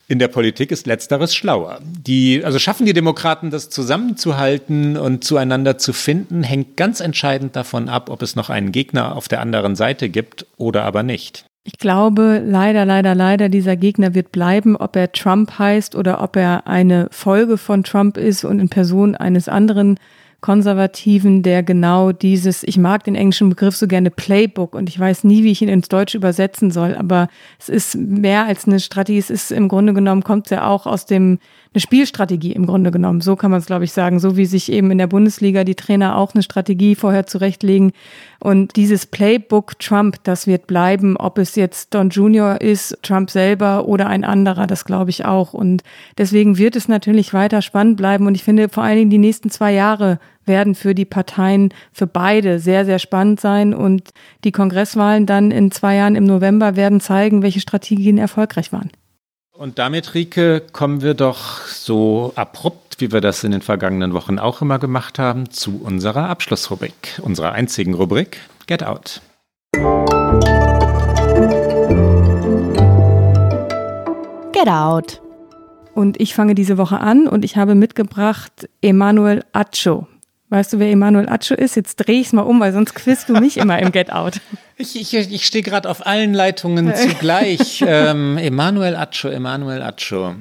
[0.08, 1.80] In der Politik ist letzteres schlauer.
[1.84, 7.90] Die, also schaffen die Demokraten das zusammenzuhalten und zueinander zu finden, hängt ganz entscheidend davon
[7.90, 11.46] ab, ob es noch einen Gegner auf der anderen Seite gibt oder aber nicht.
[11.72, 16.36] Ich glaube, leider, leider, leider, dieser Gegner wird bleiben, ob er Trump heißt oder ob
[16.36, 20.00] er eine Folge von Trump ist und in Person eines anderen
[20.42, 24.74] Konservativen, der genau dieses, ich mag den englischen Begriff so gerne Playbook.
[24.74, 27.28] Und ich weiß nie, wie ich ihn ins Deutsche übersetzen soll, aber
[27.60, 30.88] es ist mehr als eine Strategie, es ist im Grunde genommen, kommt es ja auch
[30.88, 31.38] aus dem
[31.72, 33.22] eine Spielstrategie im Grunde genommen.
[33.22, 34.20] So kann man es, glaube ich, sagen.
[34.20, 37.92] So wie sich eben in der Bundesliga die Trainer auch eine Strategie vorher zurechtlegen.
[38.40, 43.88] Und dieses Playbook Trump, das wird bleiben, ob es jetzt Don Junior ist, Trump selber
[43.88, 45.54] oder ein anderer, das glaube ich auch.
[45.54, 45.84] Und
[46.18, 48.26] deswegen wird es natürlich weiter spannend bleiben.
[48.26, 52.08] Und ich finde vor allen Dingen die nächsten zwei Jahre werden für die Parteien, für
[52.08, 53.76] beide sehr, sehr spannend sein.
[53.76, 54.10] Und
[54.44, 58.90] die Kongresswahlen dann in zwei Jahren im November werden zeigen, welche Strategien erfolgreich waren.
[59.60, 64.40] Und damit, Rike, kommen wir doch so abrupt, wie wir das in den vergangenen Wochen
[64.40, 69.22] auch immer gemacht haben, zu unserer Abschlussrubrik, unserer einzigen Rubrik Get Out.
[74.54, 75.22] Get Out.
[75.94, 80.08] Und ich fange diese Woche an und ich habe mitgebracht Emanuel Acho.
[80.50, 81.76] Weißt du, wer Emanuel Acho ist?
[81.76, 84.42] Jetzt drehe ich es mal um, weil sonst quizst du mich immer im Get Out.
[84.82, 87.84] Ich, ich, ich stehe gerade auf allen Leitungen zugleich.
[87.86, 90.36] ähm, Emanuel Acho, Emanuel Acho.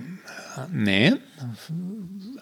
[0.73, 1.15] Nee.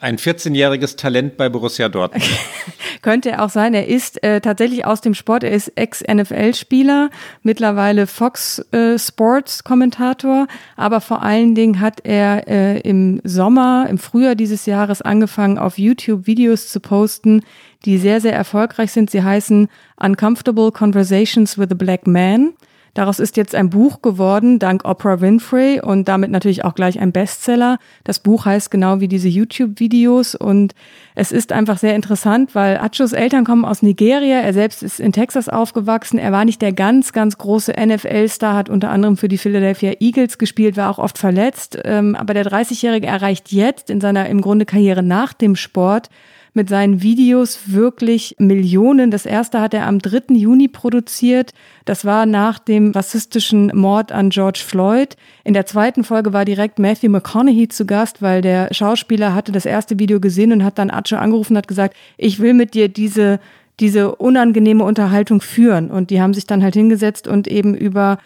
[0.01, 2.29] Ein 14-jähriges Talent bei Borussia Dortmund.
[3.07, 3.73] Könnte auch sein.
[3.73, 5.45] Er ist äh, tatsächlich aus dem Sport.
[5.45, 7.11] Er ist Ex-NFL-Spieler,
[7.45, 10.49] mittlerweile Fox äh, Sports-Kommentator.
[10.75, 15.79] Aber vor allen Dingen hat er äh, im Sommer, im Frühjahr dieses Jahres angefangen, auf
[15.79, 17.45] YouTube Videos zu posten,
[17.85, 19.09] die sehr, sehr erfolgreich sind.
[19.09, 19.69] Sie heißen
[20.03, 22.55] Uncomfortable Conversations with a Black Man.
[22.97, 27.13] Daraus ist jetzt ein Buch geworden, dank Oprah Winfrey und damit natürlich auch gleich ein
[27.13, 27.77] Bestseller.
[28.05, 30.75] Das Buch heißt genau wie diese YouTube-Videos und
[31.15, 34.39] es ist einfach sehr interessant, weil Achos Eltern kommen aus Nigeria.
[34.39, 36.19] Er selbst ist in Texas aufgewachsen.
[36.19, 40.39] Er war nicht der ganz, ganz große NFL-Star, hat unter anderem für die Philadelphia Eagles
[40.39, 41.79] gespielt, war auch oft verletzt.
[41.85, 46.09] Ähm, aber der 30-Jährige erreicht jetzt in seiner im Grunde Karriere nach dem Sport
[46.57, 49.11] mit seinen Videos wirklich Millionen.
[49.11, 50.35] Das erste hat er am 3.
[50.35, 51.53] Juni produziert.
[51.85, 55.17] Das war nach dem rassistischen Mord an George Floyd.
[55.45, 59.67] In der zweiten Folge war direkt Matthew McConaughey zu Gast, weil der Schauspieler hatte das
[59.67, 62.89] erste Video gesehen und hat dann Acho angerufen und hat gesagt, ich will mit dir
[62.89, 63.39] diese
[63.79, 65.91] diese unangenehme Unterhaltung führen.
[65.91, 68.19] Und die haben sich dann halt hingesetzt und eben über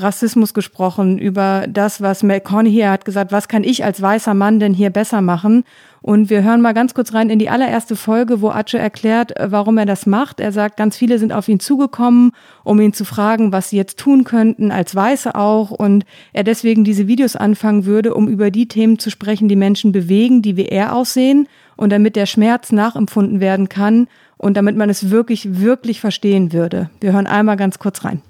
[0.00, 4.74] Rassismus gesprochen, über das, was McConaughey hat gesagt, was kann ich als weißer Mann denn
[4.74, 5.64] hier besser machen?
[6.00, 9.52] Und wir hören mal ganz kurz rein in die allererste Folge, wo Ace erklärt, äh,
[9.52, 10.40] warum er das macht.
[10.40, 12.32] Er sagt, ganz viele sind auf ihn zugekommen,
[12.64, 15.70] um ihn zu fragen, was sie jetzt tun könnten, als Weiße auch.
[15.70, 19.92] Und er deswegen diese Videos anfangen würde, um über die Themen zu sprechen, die Menschen
[19.92, 21.48] bewegen, die wie er aussehen.
[21.76, 26.90] Und damit der Schmerz nachempfunden werden kann und damit man es wirklich, wirklich verstehen würde.
[27.00, 28.22] Wir hören einmal ganz kurz rein.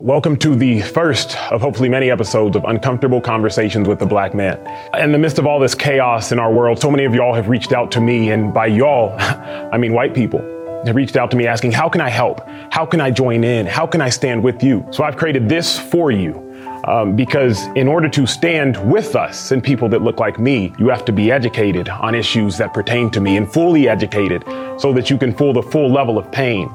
[0.00, 4.58] Welcome to the first of hopefully many episodes of Uncomfortable Conversations with the Black Man.
[4.98, 7.48] In the midst of all this chaos in our world, so many of y'all have
[7.48, 10.40] reached out to me, and by y'all, I mean white people,
[10.86, 12.40] have reached out to me asking, How can I help?
[12.70, 13.66] How can I join in?
[13.66, 14.84] How can I stand with you?
[14.90, 16.40] So I've created this for you.
[16.88, 20.88] Um, because in order to stand with us and people that look like me, you
[20.88, 24.42] have to be educated on issues that pertain to me and fully educated
[24.80, 26.68] so that you can feel the full level of pain,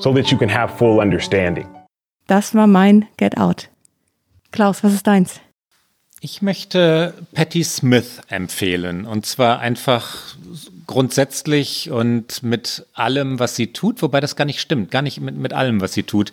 [0.00, 1.79] so that you can have full understanding.
[2.30, 3.70] Das war mein Get Out.
[4.52, 5.40] Klaus, was ist deins?
[6.20, 9.04] Ich möchte Patti Smith empfehlen.
[9.04, 10.36] Und zwar einfach
[10.86, 14.00] grundsätzlich und mit allem, was sie tut.
[14.00, 14.92] Wobei das gar nicht stimmt.
[14.92, 16.32] Gar nicht mit, mit allem, was sie tut.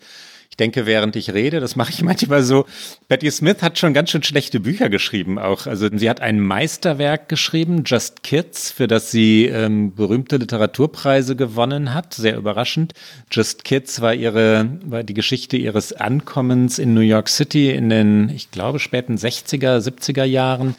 [0.49, 2.65] Ich denke, während ich rede, das mache ich manchmal so.
[3.07, 5.67] Betty Smith hat schon ganz schön schlechte Bücher geschrieben auch.
[5.67, 11.93] Also sie hat ein Meisterwerk geschrieben, Just Kids, für das sie ähm, berühmte Literaturpreise gewonnen
[11.93, 12.13] hat.
[12.13, 12.93] Sehr überraschend.
[13.31, 18.29] Just Kids war ihre, war die Geschichte ihres Ankommens in New York City in den,
[18.29, 20.75] ich glaube, späten 60er, 70er Jahren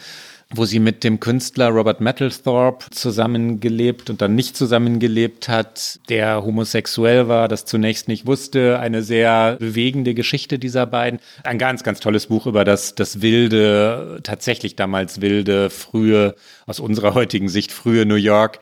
[0.54, 7.28] wo sie mit dem Künstler Robert Mapplethorpe zusammengelebt und dann nicht zusammengelebt hat, der homosexuell
[7.28, 8.78] war, das zunächst nicht wusste.
[8.78, 11.20] Eine sehr bewegende Geschichte dieser beiden.
[11.44, 16.34] Ein ganz, ganz tolles Buch über das, das wilde, tatsächlich damals wilde, frühe,
[16.66, 18.60] aus unserer heutigen Sicht frühe New York.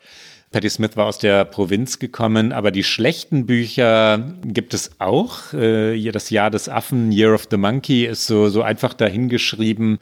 [0.51, 5.53] Patti Smith war aus der Provinz gekommen, aber die schlechten Bücher gibt es auch.
[5.53, 9.99] Äh, das Jahr des Affen, Year of the Monkey, ist so, so einfach dahingeschrieben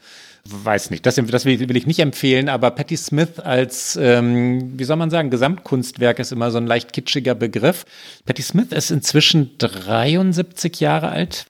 [0.48, 4.84] weiß nicht, das, das will, will, ich nicht empfehlen, aber Patti Smith als, ähm, wie
[4.84, 7.84] soll man sagen, Gesamtkunstwerk ist immer so ein leicht kitschiger Begriff.
[8.24, 11.46] Patti Smith ist inzwischen 73 Jahre alt.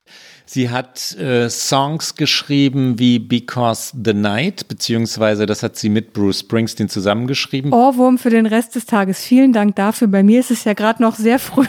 [0.48, 6.40] Sie hat äh, Songs geschrieben wie Because the Night, beziehungsweise das hat sie mit Bruce
[6.40, 7.72] Springsteen zusammengeschrieben.
[7.72, 9.24] Ohrwurm für den Rest des Tages.
[9.24, 10.06] Vielen Dank dafür.
[10.06, 11.66] Bei mir ist es ja gerade noch sehr früh.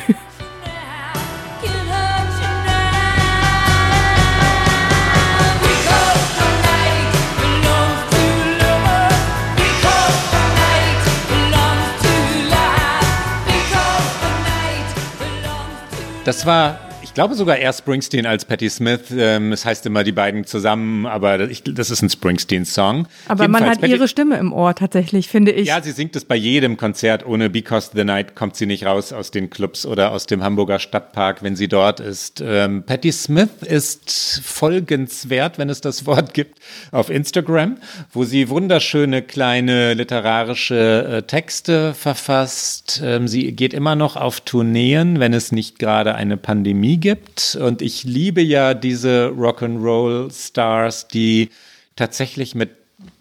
[16.28, 16.78] Das war
[17.18, 19.06] glaube sogar eher Springsteen als Patti Smith.
[19.10, 23.08] Ähm, es heißt immer die beiden zusammen, aber ich, das ist ein Springsteen-Song.
[23.28, 25.68] Aber Jedenfalls man hat Patti, ihre Stimme im Ohr tatsächlich, finde ich.
[25.68, 27.26] Ja, sie singt es bei jedem Konzert.
[27.26, 30.78] Ohne Because the Night kommt sie nicht raus aus den Clubs oder aus dem Hamburger
[30.78, 32.40] Stadtpark, wenn sie dort ist.
[32.40, 36.60] Ähm, Patti Smith ist folgenswert, wenn es das Wort gibt,
[36.92, 37.78] auf Instagram,
[38.12, 43.02] wo sie wunderschöne kleine literarische äh, Texte verfasst.
[43.04, 47.07] Ähm, sie geht immer noch auf Tourneen, wenn es nicht gerade eine Pandemie gibt.
[47.56, 51.50] Und ich liebe ja diese Rock'n'Roll-Stars, die
[51.96, 52.72] tatsächlich mit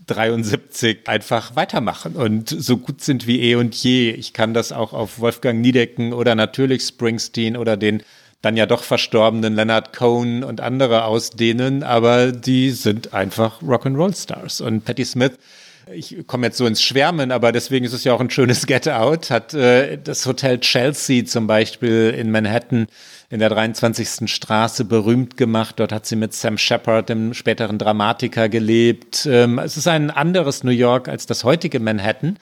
[0.07, 4.11] 73 einfach weitermachen und so gut sind wie eh und je.
[4.11, 8.03] Ich kann das auch auf Wolfgang Niedecken oder natürlich Springsteen oder den
[8.43, 14.61] dann ja doch verstorbenen Leonard Cohen und andere ausdehnen, aber die sind einfach Rock'n'Roll-Stars.
[14.61, 15.33] Und Patti Smith
[15.93, 18.89] ich komme jetzt so ins Schwärmen, aber deswegen ist es ja auch ein schönes Get
[18.89, 22.89] Out, hat äh, das Hotel Chelsea zum Beispiel in Manhattan
[23.31, 24.31] in der 23.
[24.31, 25.77] Straße berühmt gemacht.
[25.79, 29.27] Dort hat sie mit Sam Shepard, dem späteren Dramatiker, gelebt.
[29.31, 32.39] Ähm, es ist ein anderes New York als das heutige Manhattan,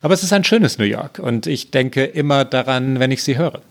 [0.00, 3.38] aber es ist ein schönes New York und ich denke immer daran, wenn ich sie
[3.38, 3.62] höre.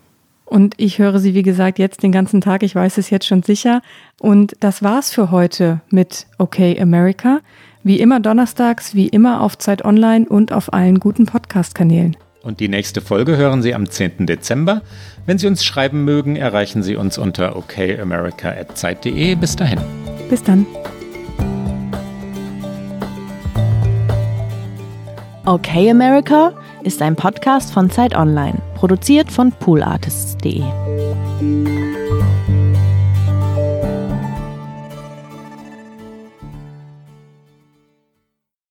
[0.45, 2.63] Und ich höre sie, wie gesagt, jetzt den ganzen Tag.
[2.63, 3.81] Ich weiß es jetzt schon sicher.
[4.21, 7.41] Und das war's für heute mit OK America.
[7.87, 12.17] Wie immer donnerstags, wie immer auf Zeit Online und auf allen guten Podcast-Kanälen.
[12.43, 14.25] Und die nächste Folge hören Sie am 10.
[14.25, 14.81] Dezember.
[15.25, 19.35] Wenn Sie uns schreiben mögen, erreichen Sie uns unter okamerica.zeit.de.
[19.35, 19.79] Bis dahin.
[20.29, 20.65] Bis dann.
[25.45, 26.51] Okay America
[26.83, 30.61] ist ein Podcast von Zeit Online, produziert von poolartists.de.